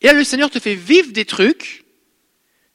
[0.00, 1.84] Et là, le Seigneur te fait vivre des trucs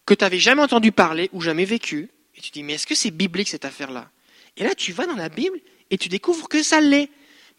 [0.06, 2.10] que tu n'avais jamais entendu parler ou jamais vécu.
[2.36, 4.10] Et tu dis, mais est-ce que c'est biblique cette affaire-là?
[4.56, 5.60] Et là, tu vas dans la Bible
[5.92, 7.10] et tu découvres que ça l'est.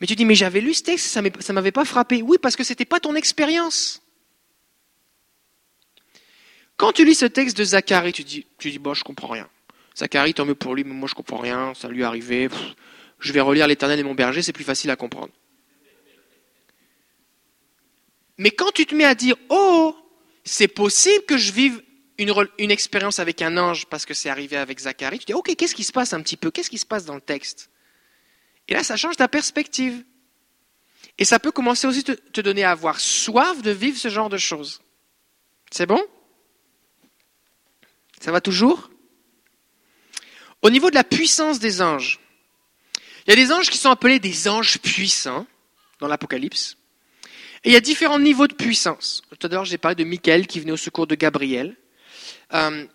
[0.00, 2.22] Mais tu dis, mais j'avais lu ce texte, ça ne m'avait pas frappé.
[2.22, 4.00] Oui, parce que ce n'était pas ton expérience.
[6.78, 9.48] Quand tu lis ce texte de Zacharie, tu dis, tu dis, bon, je comprends rien.
[9.96, 12.48] Zacharie, tant mieux pour lui, mais moi je comprends rien, ça lui est arrivé.
[13.18, 15.32] je vais relire l'Éternel et mon berger, c'est plus facile à comprendre.
[18.38, 19.96] Mais quand tu te mets à dire, oh,
[20.44, 21.82] c'est possible que je vive
[22.16, 25.74] une, expérience avec un ange parce que c'est arrivé avec Zacharie, tu dis, ok, qu'est-ce
[25.74, 26.52] qui se passe un petit peu?
[26.52, 27.70] Qu'est-ce qui se passe dans le texte?
[28.68, 30.04] Et là, ça change ta perspective.
[31.18, 34.28] Et ça peut commencer aussi te, te donner à avoir soif de vivre ce genre
[34.28, 34.80] de choses.
[35.72, 36.00] C'est bon?
[38.20, 38.90] Ça va toujours?
[40.62, 42.18] Au niveau de la puissance des anges,
[43.26, 45.46] il y a des anges qui sont appelés des anges puissants
[46.00, 46.76] dans l'Apocalypse.
[47.64, 49.22] Et il y a différents niveaux de puissance.
[49.38, 51.76] Tout à l'heure, j'ai parlé de Michael qui venait au secours de Gabriel.
[52.54, 52.86] Euh,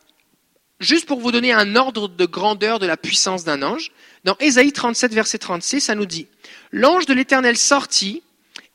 [0.79, 3.91] juste pour vous donner un ordre de grandeur de la puissance d'un ange,
[4.23, 6.27] dans Ésaïe 37, verset 36, ça nous dit
[6.71, 8.23] L'ange de l'Éternel sortit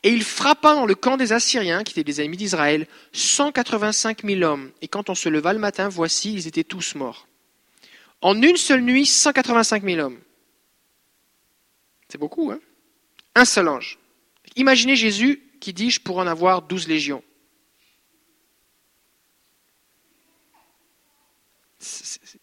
[0.03, 4.43] et il frappa dans le camp des Assyriens, qui étaient des ennemis d'Israël, 185 000
[4.43, 4.71] hommes.
[4.81, 7.27] Et quand on se leva le matin, voici, ils étaient tous morts.
[8.21, 10.21] En une seule nuit, 185 000 hommes.
[12.09, 12.61] C'est beaucoup, hein?
[13.35, 13.99] Un seul ange.
[14.57, 17.23] Imaginez Jésus qui dit Je pourrais en avoir 12 légions.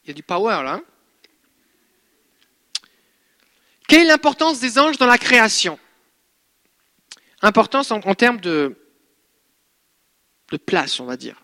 [0.04, 0.76] Il y a du power là.
[0.76, 0.84] Hein?
[3.88, 5.80] Quelle est l'importance des anges dans la création?
[7.42, 8.76] Importance en, termes de,
[10.52, 11.44] de place, on va dire.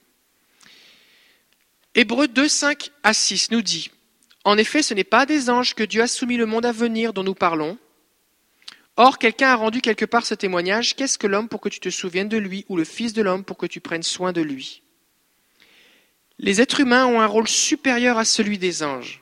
[1.93, 3.91] Hébreu 2, 5 à 6 nous dit
[4.45, 7.13] En effet, ce n'est pas des anges que Dieu a soumis le monde à venir
[7.13, 7.77] dont nous parlons.
[8.95, 11.89] Or, quelqu'un a rendu quelque part ce témoignage Qu'est-ce que l'homme pour que tu te
[11.89, 14.83] souviennes de lui, ou le Fils de l'homme pour que tu prennes soin de lui?
[16.39, 19.21] Les êtres humains ont un rôle supérieur à celui des anges,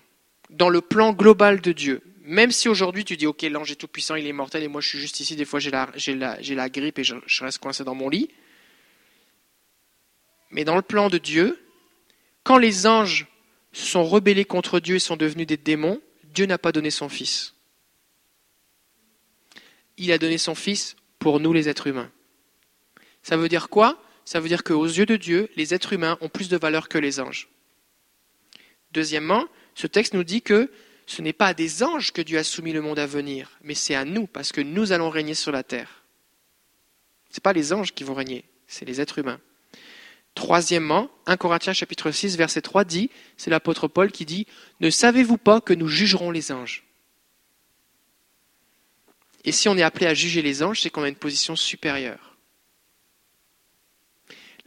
[0.50, 2.02] dans le plan global de Dieu.
[2.30, 4.82] Même si aujourd'hui tu dis, ok, l'ange est tout puissant, il est mortel, et moi
[4.82, 7.96] je suis juste ici, des fois j'ai la, grippe et je, je reste coincé dans
[7.96, 8.30] mon lit.
[10.52, 11.60] Mais dans le plan de Dieu,
[12.44, 13.26] quand les anges
[13.72, 17.10] se sont rebellés contre Dieu et sont devenus des démons, Dieu n'a pas donné son
[17.10, 17.56] Fils.
[19.98, 22.12] Il a donné son Fils pour nous les êtres humains.
[23.24, 24.00] Ça veut dire quoi?
[24.24, 27.00] Ça veut dire qu'aux yeux de Dieu, les êtres humains ont plus de valeur que
[27.00, 27.50] les anges.
[28.92, 30.70] Deuxièmement, ce texte nous dit que
[31.10, 33.74] ce n'est pas à des anges que Dieu a soumis le monde à venir, mais
[33.74, 36.04] c'est à nous, parce que nous allons régner sur la terre.
[37.32, 39.40] Ce n'est pas les anges qui vont régner, c'est les êtres humains.
[40.36, 44.46] Troisièmement, 1 Corinthiens chapitre 6, verset 3 dit, c'est l'apôtre Paul qui dit,
[44.82, 46.86] Ne savez-vous pas que nous jugerons les anges?
[49.46, 52.38] Et si on est appelé à juger les anges, c'est qu'on a une position supérieure.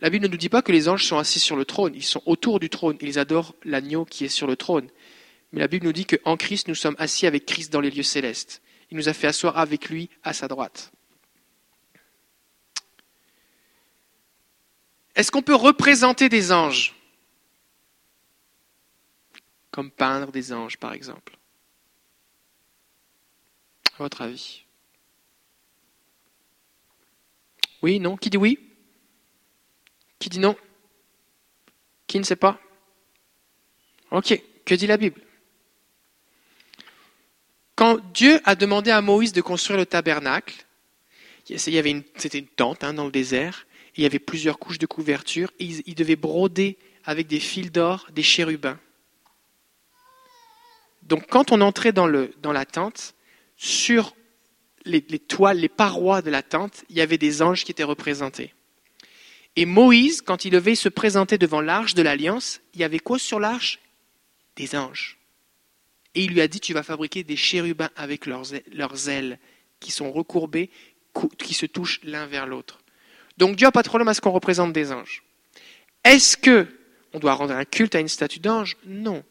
[0.00, 2.02] La Bible ne nous dit pas que les anges sont assis sur le trône, ils
[2.02, 4.88] sont autour du trône, ils adorent l'agneau qui est sur le trône.
[5.52, 8.02] Mais la Bible nous dit qu'en Christ, nous sommes assis avec Christ dans les lieux
[8.02, 8.62] célestes.
[8.90, 10.92] Il nous a fait asseoir avec lui à sa droite.
[15.14, 16.94] Est-ce qu'on peut représenter des anges
[19.70, 21.36] Comme peindre des anges, par exemple?
[23.94, 24.64] À votre avis?
[27.82, 28.16] Oui, non?
[28.16, 28.58] Qui dit oui?
[30.18, 30.56] Qui dit non?
[32.06, 32.60] Qui ne sait pas?
[34.10, 35.20] Ok, que dit la Bible?
[37.82, 40.66] Quand Dieu a demandé à Moïse de construire le tabernacle,
[41.44, 43.66] c'était une tente hein, dans le désert,
[43.96, 48.06] il y avait plusieurs couches de couverture, et il, devait broder avec des fils d'or
[48.12, 48.78] des chérubins.
[51.02, 53.16] Donc quand on entrait dans, la tente,
[53.56, 54.14] sur
[54.84, 57.82] les, les, toiles, les parois de la tente, il y avait des anges qui étaient
[57.82, 58.54] représentés.
[59.56, 63.18] Et Moïse, quand il devait se présenter devant l'arche de l'alliance, il y avait quoi
[63.18, 63.80] sur l'arche?
[64.54, 65.18] Des anges.
[66.14, 69.38] Et il lui a dit, tu vas fabriquer des chérubins avec leurs, ailes
[69.80, 70.70] qui sont recourbées,
[71.38, 72.80] qui se touchent l'un vers l'autre.
[73.38, 75.22] Donc Dieu n'a pas de problème à ce qu'on représente des anges.
[76.04, 76.66] Est-ce que
[77.14, 78.76] on doit rendre un culte à une statue d'ange?
[78.84, 79.24] Non.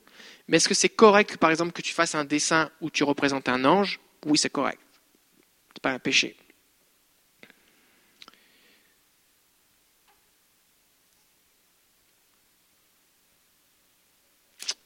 [0.48, 3.50] Mais est-ce que c'est correct, par exemple, que tu fasses un dessin où tu représentes
[3.50, 4.00] un ange?
[4.26, 4.80] Oui, c'est correct.
[4.92, 6.36] Ce n'est pas un péché.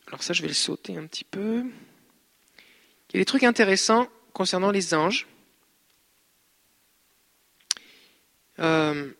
[0.08, 1.66] Alors ça, je vais le sauter un petit peu.
[3.10, 5.28] Il y a des trucs intéressants concernant les anges.
[8.60, 9.12] Euh,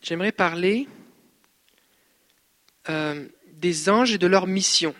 [0.00, 0.88] j'aimerais parler
[2.88, 4.94] euh, des anges et de leur mission.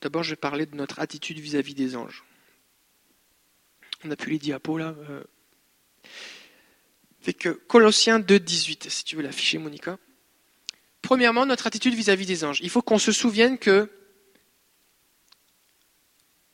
[0.00, 2.24] D'abord, je vais parler de notre attitude vis-à-vis des anges.
[4.02, 4.94] On a plus les diapos là.
[5.10, 5.22] Euh.
[7.20, 9.98] Fait que Colossiens 2, 18, si tu veux l'afficher, Monica.
[11.02, 12.60] Premièrement, notre attitude vis-à-vis des anges.
[12.62, 13.90] Il faut qu'on se souvienne que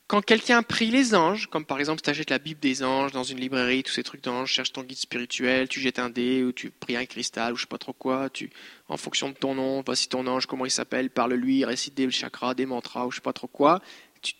[0.08, 3.24] quand quelqu'un prie les anges, comme par exemple tu achètes la Bible des anges dans
[3.24, 6.52] une librairie, tous ces trucs d'anges, cherches ton guide spirituel, tu jettes un dé ou
[6.52, 8.50] tu pries un cristal ou je sais pas trop quoi, tu,
[8.88, 12.54] en fonction de ton nom, voici ton ange, comment il s'appelle, parle-lui, récite des chakras,
[12.54, 13.82] des mantras ou je sais pas trop quoi,
[14.22, 14.32] tu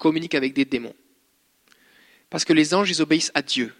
[0.00, 0.94] communiques avec des démons.
[2.28, 3.72] Parce que les anges, ils obéissent à Dieu.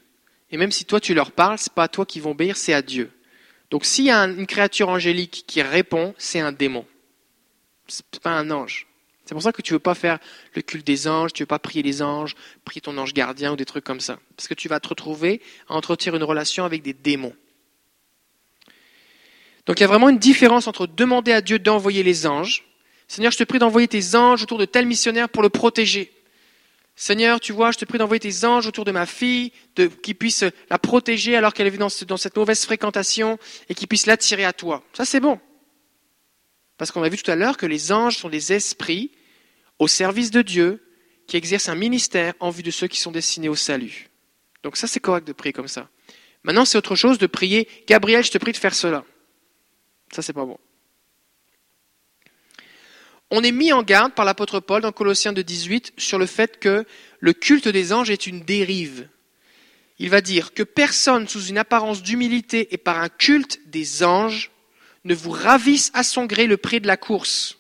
[0.51, 2.75] Et même si toi tu leur parles, c'est pas à toi qu'ils vont obéir, c'est
[2.75, 3.11] à Dieu.
[3.71, 6.87] Donc s'il y a une créature angélique qui répond, c'est un démon.
[7.89, 8.87] C'est pas un ange.
[9.25, 10.19] C'est pour ça que tu ne veux pas faire
[10.55, 12.35] le culte des anges, tu ne veux pas prier les anges,
[12.65, 14.19] prier ton ange gardien ou des trucs comme ça.
[14.37, 17.35] Parce que tu vas te retrouver à entretenir une relation avec des démons.
[19.67, 22.65] Donc il y a vraiment une différence entre demander à Dieu d'envoyer les anges.
[23.09, 26.13] Seigneur, je te prie d'envoyer tes anges autour de tel missionnaire pour le protéger.
[26.97, 30.15] Seigneur, tu vois, je te prie d'envoyer tes anges autour de ma fille, de, qui
[30.15, 33.39] puissent la protéger alors qu'elle est dans, dans cette mauvaise fréquentation
[33.69, 34.85] et qui puissent l'attirer à toi.
[34.93, 35.41] Ça, c'est bon.
[36.79, 39.11] Parce qu'on a vu tout à l'heure que les anges sont des esprits
[39.79, 40.83] au service de Dieu
[41.27, 44.11] qui exercent un ministère en vue de ceux qui sont destinés au salut.
[44.63, 45.89] Donc ça, c'est correct de prier comme ça.
[46.45, 49.05] Maintenant, c'est autre chose de prier, Gabriel, je te prie de faire cela.
[50.13, 50.59] Ça, c'est pas bon.
[53.31, 56.85] On est mis en garde par l'apôtre Paul dans Colossiens 18 sur le fait que
[57.21, 59.09] le culte des anges est une dérive.
[59.99, 64.51] Il va dire que personne sous une apparence d'humilité et par un culte des anges
[65.05, 67.59] ne vous ravisse à son gré le prix de la course.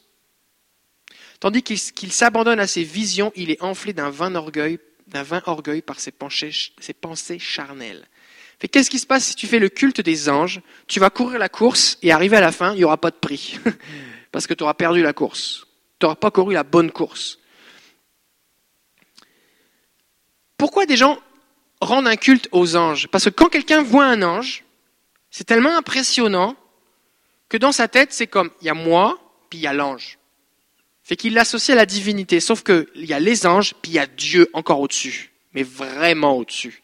[1.40, 5.82] Tandis qu'il s'abandonne à ses visions, il est enflé d'un vain orgueil, d'un vain orgueil
[5.82, 8.08] par ses pensées, ses pensées charnelles.
[8.70, 10.60] Qu'est-ce qui se passe si tu fais le culte des anges?
[10.86, 13.16] Tu vas courir la course et arriver à la fin, il n'y aura pas de
[13.16, 13.58] prix.
[14.34, 15.64] Parce que tu auras perdu la course.
[16.00, 17.38] Tu n'auras pas couru la bonne course.
[20.58, 21.20] Pourquoi des gens
[21.80, 23.06] rendent un culte aux anges?
[23.06, 24.64] Parce que quand quelqu'un voit un ange,
[25.30, 26.56] c'est tellement impressionnant
[27.48, 29.20] que dans sa tête, c'est comme, il y a moi,
[29.50, 30.18] puis il y a l'ange.
[31.04, 34.00] Fait qu'il l'associe à la divinité, sauf qu'il y a les anges, puis il y
[34.00, 36.82] a Dieu encore au-dessus, mais vraiment au-dessus.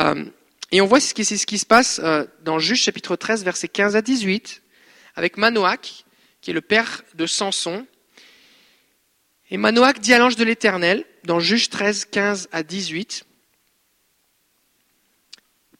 [0.00, 0.24] Euh,
[0.72, 4.00] et on voit ce qui, se passe euh, dans Juge chapitre 13, versets 15 à
[4.00, 4.62] 18,
[5.14, 6.04] avec Manoach,
[6.44, 7.86] qui est le père de Samson.
[9.50, 13.24] Et Manoach dit à l'ange de l'Éternel, dans Juge 13, 15 à 18,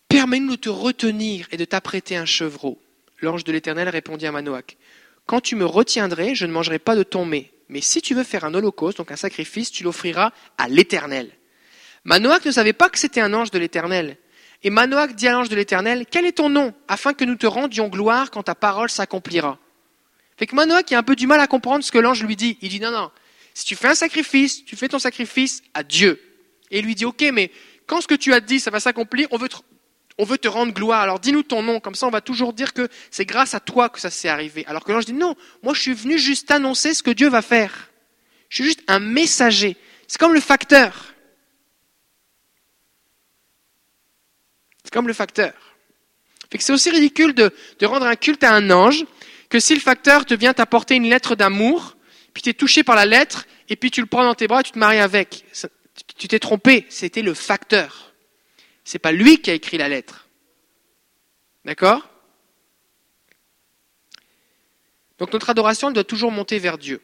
[0.09, 2.81] Permets-nous de te retenir et de t'apprêter un chevreau.
[3.21, 4.79] L'ange de l'Éternel répondit à Manoach,
[5.27, 7.51] Quand tu me retiendrais, je ne mangerai pas de ton mets.
[7.69, 11.31] Mais si tu veux faire un holocauste, donc un sacrifice, tu l'offriras à l'Éternel.
[12.05, 14.17] Manoach ne savait pas que c'était un ange de l'Éternel.
[14.63, 17.47] Et Manoach dit à l'ange de l'Éternel, Quel est ton nom, afin que nous te
[17.47, 19.59] rendions gloire quand ta parole s'accomplira?
[20.37, 22.59] Fait que Manoach a un peu du mal à comprendre ce que l'ange lui dit.
[22.61, 23.11] Il dit, non, non,
[23.55, 26.21] si tu fais un sacrifice, tu fais ton sacrifice à Dieu.
[26.71, 27.53] Et il lui dit, ok, mais
[27.87, 29.39] quand ce que tu as dit, ça va s'accomplir, on
[30.25, 31.01] veut te rendre gloire.
[31.01, 33.89] Alors dis-nous ton nom, comme ça on va toujours dire que c'est grâce à toi
[33.89, 34.65] que ça s'est arrivé.
[34.67, 37.43] Alors que l'ange dit non, moi je suis venu juste annoncer ce que Dieu va
[37.43, 37.91] faire.
[38.49, 39.77] Je suis juste un messager.
[40.09, 41.15] C'est comme le facteur.
[44.83, 45.53] C'est comme le facteur.
[46.59, 49.05] c'est aussi ridicule de, de, rendre un culte à un ange
[49.55, 51.97] que si le facteur te vient t'apporter une lettre d'amour,
[52.33, 54.63] puis tu es touché par la lettre, et puis tu le prends dans tes bras
[54.63, 55.45] et tu te maries avec.
[56.19, 58.13] Tu t'es trompé, c'était le facteur.
[58.83, 60.27] C'est pas lui qui a écrit la lettre.
[61.65, 62.11] D'accord?
[65.19, 67.01] Donc notre adoration doit toujours monter vers Dieu.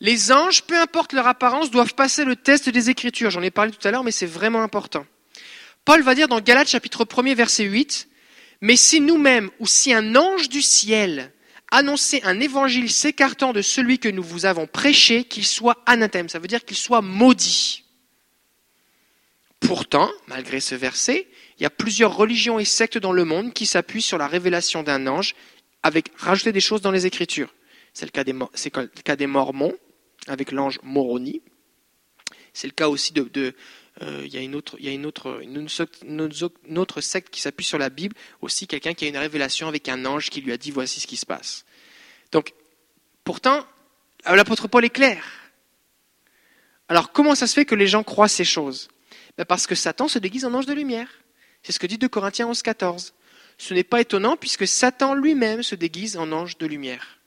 [0.00, 3.30] Les anges, peu importe leur apparence, doivent passer le test des Écritures.
[3.30, 5.06] J'en ai parlé tout à l'heure, mais c'est vraiment important.
[5.84, 8.08] Paul va dire dans Galates chapitre 1er verset 8,
[8.60, 11.32] Mais si nous-mêmes ou si un ange du ciel
[11.70, 16.38] annonçait un évangile s'écartant de celui que nous vous avons prêché, qu'il soit anathème, ça
[16.38, 17.84] veut dire qu'il soit maudit.
[19.60, 23.66] Pourtant, malgré ce verset, il y a plusieurs religions et sectes dans le monde qui
[23.66, 25.34] s'appuient sur la révélation d'un ange
[25.82, 27.54] avec rajouter des choses dans les Écritures.
[27.92, 28.10] C'est le,
[29.02, 29.74] cas des, Mormons
[30.26, 31.42] avec l'ange Moroni.
[32.52, 33.54] C'est le cas aussi de,
[34.00, 37.90] il y a une autre, il y a une, autre secte qui s'appuie sur la
[37.90, 41.00] Bible, aussi quelqu'un qui a une révélation avec un ange qui lui a dit voici
[41.00, 41.64] ce qui se passe.
[42.32, 42.54] Donc,
[43.24, 43.66] pourtant,
[44.24, 45.22] l'apôtre Paul est clair.
[46.88, 48.88] Alors, comment ça se fait que les gens croient ces choses?
[49.36, 51.08] Ben, parce que Satan se déguise en ange de lumière.
[51.62, 53.14] C'est ce que dit 2 Corinthiens 11, 14.
[53.58, 57.18] Ce n'est pas étonnant puisque Satan lui-même se déguise en ange de lumière.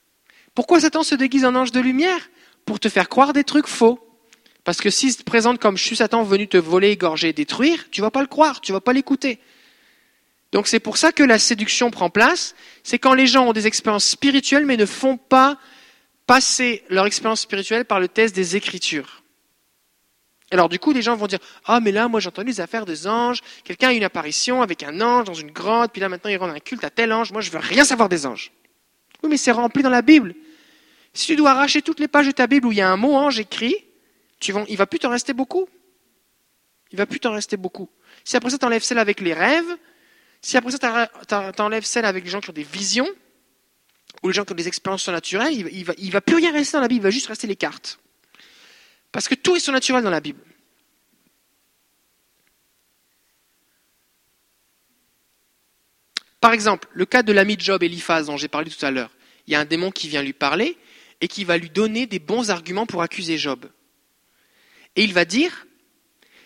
[0.55, 2.29] Pourquoi Satan se déguise en ange de lumière?
[2.65, 3.99] Pour te faire croire des trucs faux.
[4.63, 8.01] Parce que s'il se présente comme je suis Satan venu te voler, égorger, détruire, tu
[8.01, 9.39] vas pas le croire, tu vas pas l'écouter.
[10.53, 12.55] Donc c'est pour ça que la séduction prend place.
[12.83, 15.57] C'est quand les gens ont des expériences spirituelles mais ne font pas
[16.27, 19.23] passer leur expérience spirituelle par le test des Écritures.
[20.51, 22.85] Alors du coup, les gens vont dire Ah, mais là, moi j'ai entendu les affaires
[22.85, 26.29] des anges, quelqu'un a une apparition avec un ange dans une grotte, puis là maintenant
[26.29, 28.51] il rend un culte à tel ange, moi je veux rien savoir des anges.
[29.23, 30.35] Oui, mais c'est rempli dans la Bible.
[31.13, 32.97] Si tu dois arracher toutes les pages de ta Bible où il y a un
[32.97, 33.75] mot ange écrit,
[34.43, 35.67] tu vas, il va plus t'en rester beaucoup.
[36.91, 37.89] Il va plus t'en rester beaucoup.
[38.23, 39.77] Si après ça t'enlèves celle avec les rêves,
[40.41, 41.07] si après ça
[41.55, 43.07] t'enlèves celle avec les gens qui ont des visions,
[44.21, 46.81] ou les gens qui ont des expériences surnaturelles, il, il, va, plus rien rester dans
[46.81, 47.99] la Bible, il va juste rester les cartes.
[49.11, 50.39] Parce que tout est surnaturel dans la Bible.
[56.39, 59.11] Par exemple, le cas de l'ami de Job, Eliphaz, dont j'ai parlé tout à l'heure.
[59.47, 60.77] Il y a un démon qui vient lui parler,
[61.21, 63.65] et qui va lui donner des bons arguments pour accuser Job.
[64.95, 65.65] Et il va dire,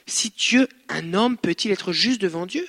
[0.06, 2.68] si Dieu, un homme, peut-il être juste devant Dieu?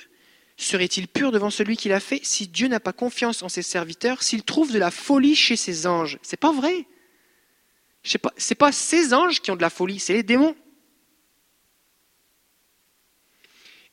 [0.57, 2.19] Serait-il pur devant celui qui l'a fait?
[2.23, 5.87] Si Dieu n'a pas confiance en ses serviteurs, s'il trouve de la folie chez ses
[5.87, 6.85] anges, c'est pas vrai?
[8.03, 10.55] Ce n'est pas ces anges qui ont de la folie, c'est les démons.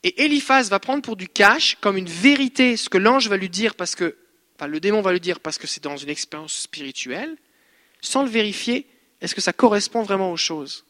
[0.02, 3.48] Et Eliphaz va prendre pour du cash, comme une vérité, ce que l'ange va lui
[3.48, 4.16] dire parce que,
[4.56, 7.36] enfin, le démon va lui dire parce que c'est dans une expérience spirituelle,
[8.00, 8.86] sans le vérifier,
[9.20, 10.85] est-ce que ça correspond vraiment aux choses?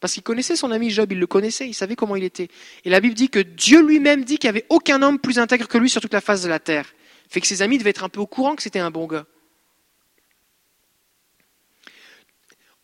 [0.00, 2.48] Parce qu'il connaissait son ami Job, il le connaissait, il savait comment il était.
[2.84, 5.68] Et la Bible dit que Dieu lui-même dit qu'il n'y avait aucun homme plus intègre
[5.68, 6.86] que lui sur toute la face de la terre.
[7.28, 9.26] Fait que ses amis devaient être un peu au courant que c'était un bon gars.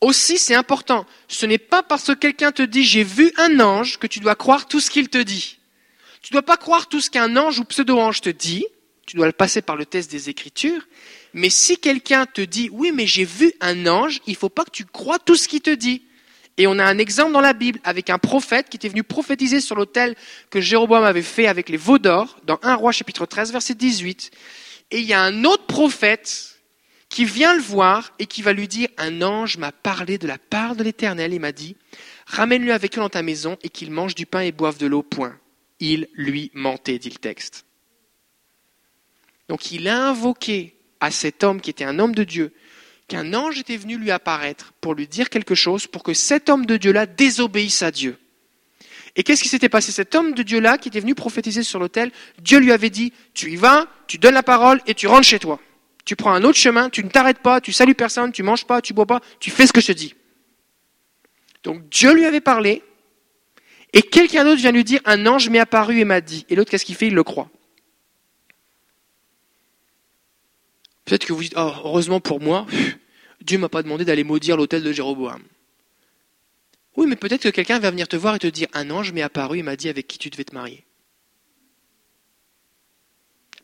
[0.02, 1.06] Aussi, c'est important.
[1.26, 4.34] Ce n'est pas parce que quelqu'un te dit j'ai vu un ange que tu dois
[4.34, 5.58] croire tout ce qu'il te dit.
[6.20, 8.66] Tu ne dois pas croire tout ce qu'un ange ou pseudo-ange te dit.
[9.06, 10.86] Tu dois le passer par le test des Écritures.
[11.32, 14.64] Mais si quelqu'un te dit oui, mais j'ai vu un ange, il ne faut pas
[14.64, 16.02] que tu crois tout ce qu'il te dit.
[16.58, 19.60] Et on a un exemple dans la Bible avec un prophète qui était venu prophétiser
[19.60, 20.14] sur l'autel
[20.50, 24.30] que Jéroboam avait fait avec les veaux d'or, dans 1 roi chapitre 13 verset 18.
[24.90, 26.58] Et il y a un autre prophète
[27.08, 30.38] qui vient le voir et qui va lui dire, un ange m'a parlé de la
[30.38, 31.76] part de l'Éternel et m'a dit,
[32.26, 35.02] ramène-le avec eux dans ta maison et qu'il mange du pain et boive de l'eau,
[35.02, 35.38] point.
[35.78, 37.66] Il lui mentait, dit le texte.
[39.48, 42.52] Donc il a invoqué à cet homme qui était un homme de Dieu,
[43.08, 46.66] qu'un ange était venu lui apparaître pour lui dire quelque chose, pour que cet homme
[46.66, 48.18] de Dieu-là désobéisse à Dieu.
[49.14, 49.92] Et qu'est-ce qui s'était passé?
[49.92, 52.10] Cet homme de Dieu-là qui était venu prophétiser sur l'autel,
[52.42, 55.38] Dieu lui avait dit, tu y vas, tu donnes la parole et tu rentres chez
[55.38, 55.60] toi
[56.06, 58.80] tu prends un autre chemin, tu ne t'arrêtes pas, tu salues personne, tu manges pas,
[58.80, 60.14] tu bois pas, tu fais ce que je te dis.
[61.64, 62.84] Donc Dieu lui avait parlé,
[63.92, 66.46] et quelqu'un d'autre vient lui dire, un ange m'est apparu et m'a dit.
[66.48, 67.08] Et l'autre, qu'est-ce qu'il fait?
[67.08, 67.50] Il le croit.
[71.06, 72.66] Peut-être que vous dites, oh, heureusement pour moi,
[73.40, 75.42] Dieu m'a pas demandé d'aller maudire l'hôtel de Jéroboam.
[76.96, 79.22] Oui, mais peut-être que quelqu'un va venir te voir et te dire, un ange m'est
[79.22, 80.84] apparu et m'a dit avec qui tu devais te marier.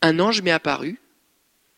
[0.01, 0.99] Un ange m'est apparu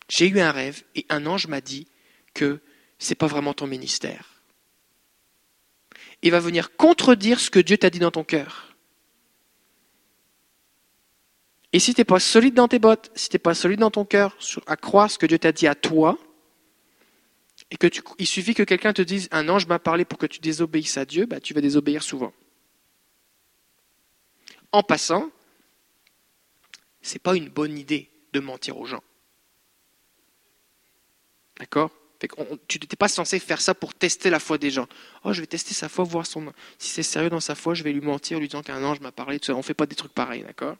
[0.08, 1.86] j'ai eu un rêve et un ange m'a dit
[2.34, 2.60] que
[2.98, 4.42] ce n'est pas vraiment ton ministère.
[6.22, 8.65] Il va venir contredire ce que Dieu t'a dit dans ton cœur.
[11.76, 13.90] Et si tu n'es pas solide dans tes bottes, si tu n'es pas solide dans
[13.90, 14.34] ton cœur
[14.66, 16.18] à croire ce que Dieu t'a dit à toi,
[17.70, 17.86] et que
[18.18, 21.04] il suffit que quelqu'un te dise un ange m'a parlé pour que tu désobéisses à
[21.04, 22.32] Dieu, bah, tu vas désobéir souvent.
[24.72, 25.30] En passant,
[27.02, 29.02] ce n'est pas une bonne idée de mentir aux gens.
[31.58, 31.90] D'accord?
[32.68, 34.88] Tu n'étais pas censé faire ça pour tester la foi des gens.
[35.24, 36.54] Oh, je vais tester sa foi, voir son...
[36.78, 39.12] si c'est sérieux dans sa foi, je vais lui mentir, lui disant qu'un ange m'a
[39.12, 39.38] parlé.
[39.50, 40.78] On ne fait pas des trucs pareils, d'accord?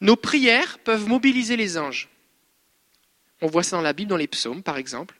[0.00, 2.08] Nos prières peuvent mobiliser les anges.
[3.40, 5.18] On voit ça dans la Bible, dans les psaumes, par exemple.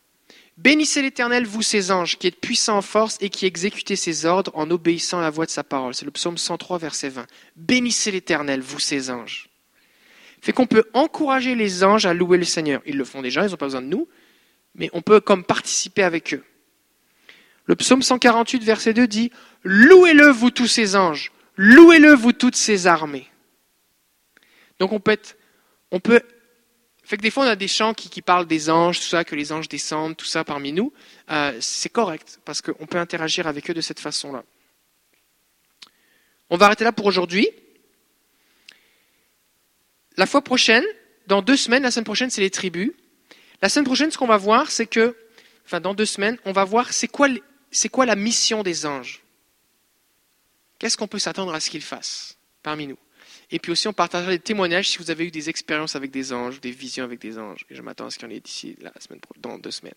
[0.56, 4.50] Bénissez l'Éternel, vous ses anges, qui êtes puissants en force et qui exécutez ses ordres
[4.54, 5.94] en obéissant à la voix de sa parole.
[5.94, 7.26] C'est le psaume 103, verset 20.
[7.54, 9.48] Bénissez l'Éternel, vous ses anges.
[10.40, 12.82] Fait qu'on peut encourager les anges à louer le Seigneur.
[12.86, 14.08] Ils le font déjà, ils n'ont pas besoin de nous,
[14.74, 16.44] mais on peut comme participer avec eux.
[17.66, 19.30] Le psaume 148, verset 2 dit
[19.62, 23.28] Louez-le, vous tous ses anges, louez-le, vous toutes ses armées.
[24.78, 25.36] Donc on peut, être,
[25.90, 26.20] on peut
[27.08, 29.34] fait que des fois, on a des chants qui, parlent des anges, tout ça, que
[29.34, 30.92] les anges descendent, tout ça parmi nous.
[31.30, 34.44] Euh, c'est correct, parce qu'on peut interagir avec eux de cette façon-là.
[36.50, 37.48] On va arrêter là pour aujourd'hui.
[40.18, 40.84] La fois prochaine,
[41.26, 42.92] dans deux semaines, la semaine prochaine, c'est les tribus.
[43.62, 45.16] La semaine prochaine, ce qu'on va voir, c'est que,
[45.64, 47.28] enfin, dans deux semaines, on va voir c'est quoi,
[47.70, 49.22] c'est quoi la mission des anges.
[50.78, 52.98] Qu'est-ce qu'on peut s'attendre à ce qu'ils fassent parmi nous?
[53.50, 56.32] Et puis aussi, on partagera des témoignages si vous avez eu des expériences avec des
[56.32, 57.64] anges, des visions avec des anges.
[57.70, 59.94] Et je m'attends à ce qu'il y en ait d'ici la semaine, dans deux semaines.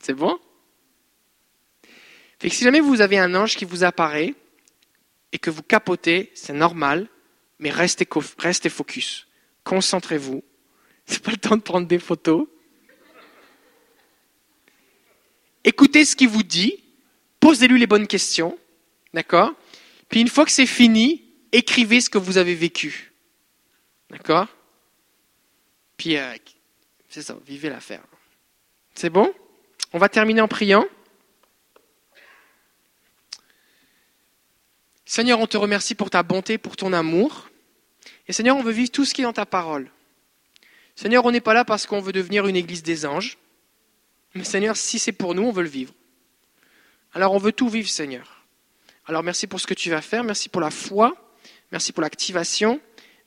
[0.00, 0.38] C'est bon?
[2.38, 4.34] Fait si jamais vous avez un ange qui vous apparaît
[5.32, 7.06] et que vous capotez, c'est normal,
[7.58, 8.06] mais restez,
[8.38, 9.26] restez focus.
[9.64, 10.42] Concentrez-vous.
[11.06, 12.48] C'est pas le temps de prendre des photos.
[15.62, 16.82] Écoutez ce qu'il vous dit.
[17.38, 18.58] Posez-lui les bonnes questions.
[19.14, 19.52] D'accord?
[20.08, 21.25] Puis une fois que c'est fini,
[21.56, 23.12] écrivez ce que vous avez vécu.
[24.10, 24.48] D'accord?
[25.96, 26.36] Puis, euh,
[27.08, 28.02] c'est ça, vivez l'affaire.
[28.94, 29.32] C'est bon?
[29.92, 30.86] On va terminer en priant.
[35.04, 37.48] Seigneur, on te remercie pour ta bonté, pour ton amour.
[38.28, 39.90] Et Seigneur, on veut vivre tout ce qui est dans ta parole.
[40.96, 43.38] Seigneur, on n'est pas là parce qu'on veut devenir une église des anges.
[44.34, 45.94] Mais Seigneur, si c'est pour nous, on veut le vivre.
[47.14, 48.44] Alors on veut tout vivre, Seigneur.
[49.06, 51.14] Alors merci pour ce que tu vas faire, merci pour la foi,
[51.72, 52.80] Merci pour l'activation.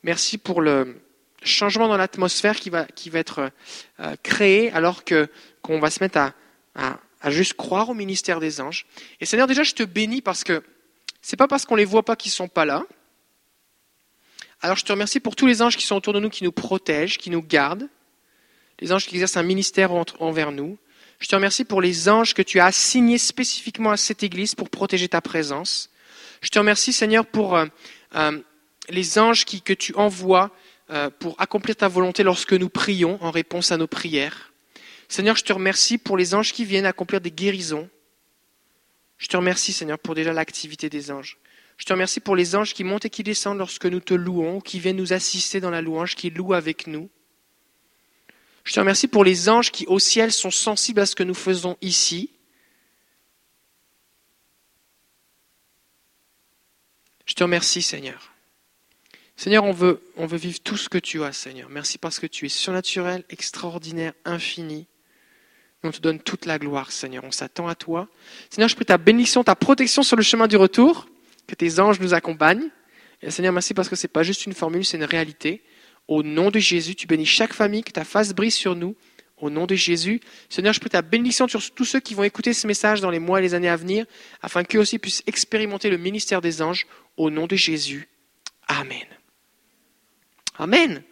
[0.03, 1.01] Merci pour le,
[1.43, 3.51] changement dans l'atmosphère qui va, qui va être
[3.99, 5.29] euh, créé alors que
[5.61, 6.33] qu'on va se mettre à,
[6.75, 8.85] à, à, juste croire au ministère des anges.
[9.19, 10.63] Et Seigneur, déjà, je te bénis parce que
[11.21, 12.83] c'est pas parce qu'on les voit pas qu'ils sont pas là.
[14.61, 16.51] Alors je te remercie pour tous les anges qui sont autour de nous, qui nous
[16.51, 17.87] protègent, qui nous gardent,
[18.79, 20.77] les anges qui exercent un ministère envers nous.
[21.19, 24.69] Je te remercie pour les anges que tu as assignés spécifiquement à cette Église pour
[24.69, 25.89] protéger ta présence.
[26.41, 27.57] Je te remercie, Seigneur, pour
[28.15, 28.39] euh,
[28.89, 30.51] les anges qui, que tu envoies
[30.89, 34.51] euh, pour accomplir ta volonté lorsque nous prions en réponse à nos prières.
[35.07, 37.89] Seigneur, je te remercie pour les anges qui viennent accomplir des guérisons.
[39.17, 41.37] Je te remercie, Seigneur, pour déjà l'activité des anges.
[41.77, 44.59] Je te remercie pour les anges qui montent et qui descendent lorsque nous te louons,
[44.59, 47.09] qui viennent nous assister dans la louange, qui louent avec nous.
[48.63, 51.33] Je te remercie pour les anges qui au ciel sont sensibles à ce que nous
[51.33, 52.31] faisons ici.
[57.29, 58.33] Je te remercie, Seigneur.
[59.35, 61.69] Seigneur, on veut, vivre tout ce que tu as, Seigneur.
[61.69, 64.87] Merci parce que tu es surnaturel, extraordinaire, infini.
[65.83, 67.23] On te donne toute la gloire, Seigneur.
[67.23, 68.07] On s'attend à toi.
[68.49, 71.07] Seigneur, je prie ta bénédiction, ta protection sur le chemin du retour,
[71.45, 72.71] que tes anges nous accompagnent.
[73.21, 75.61] Et Seigneur, merci parce que ce n'est pas juste une formule, c'est une réalité.
[76.07, 78.95] Au nom de Jésus, tu bénis chaque famille, que ta face brise sur nous.
[79.41, 80.19] Au nom de Jésus,
[80.49, 83.19] Seigneur, je prie ta bénédiction sur tous ceux qui vont écouter ce message dans les
[83.19, 84.05] mois et les années à venir,
[84.41, 86.87] afin qu'eux aussi puissent expérimenter le ministère des anges.
[87.19, 88.07] Au nom de Jésus.
[88.69, 89.05] Amen.
[90.57, 91.03] Amen.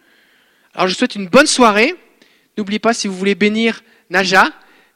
[0.72, 1.94] Alors je vous souhaite une bonne soirée.
[2.56, 4.50] N'oubliez pas, si vous voulez bénir Naja,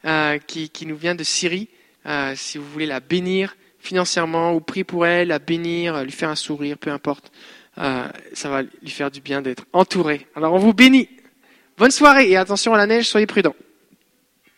[0.06, 1.68] euh, qui, nous vient de Syrie,
[2.06, 6.30] euh, si vous voulez la bénir financièrement ou prier pour elle, la bénir, lui faire
[6.30, 7.30] un sourire, peu importe.
[7.76, 10.26] Euh, ça va lui faire du bien d'être entouré.
[10.34, 11.10] Alors on vous bénit.
[11.76, 13.56] Bonne soirée et attention à la neige, soyez prudents.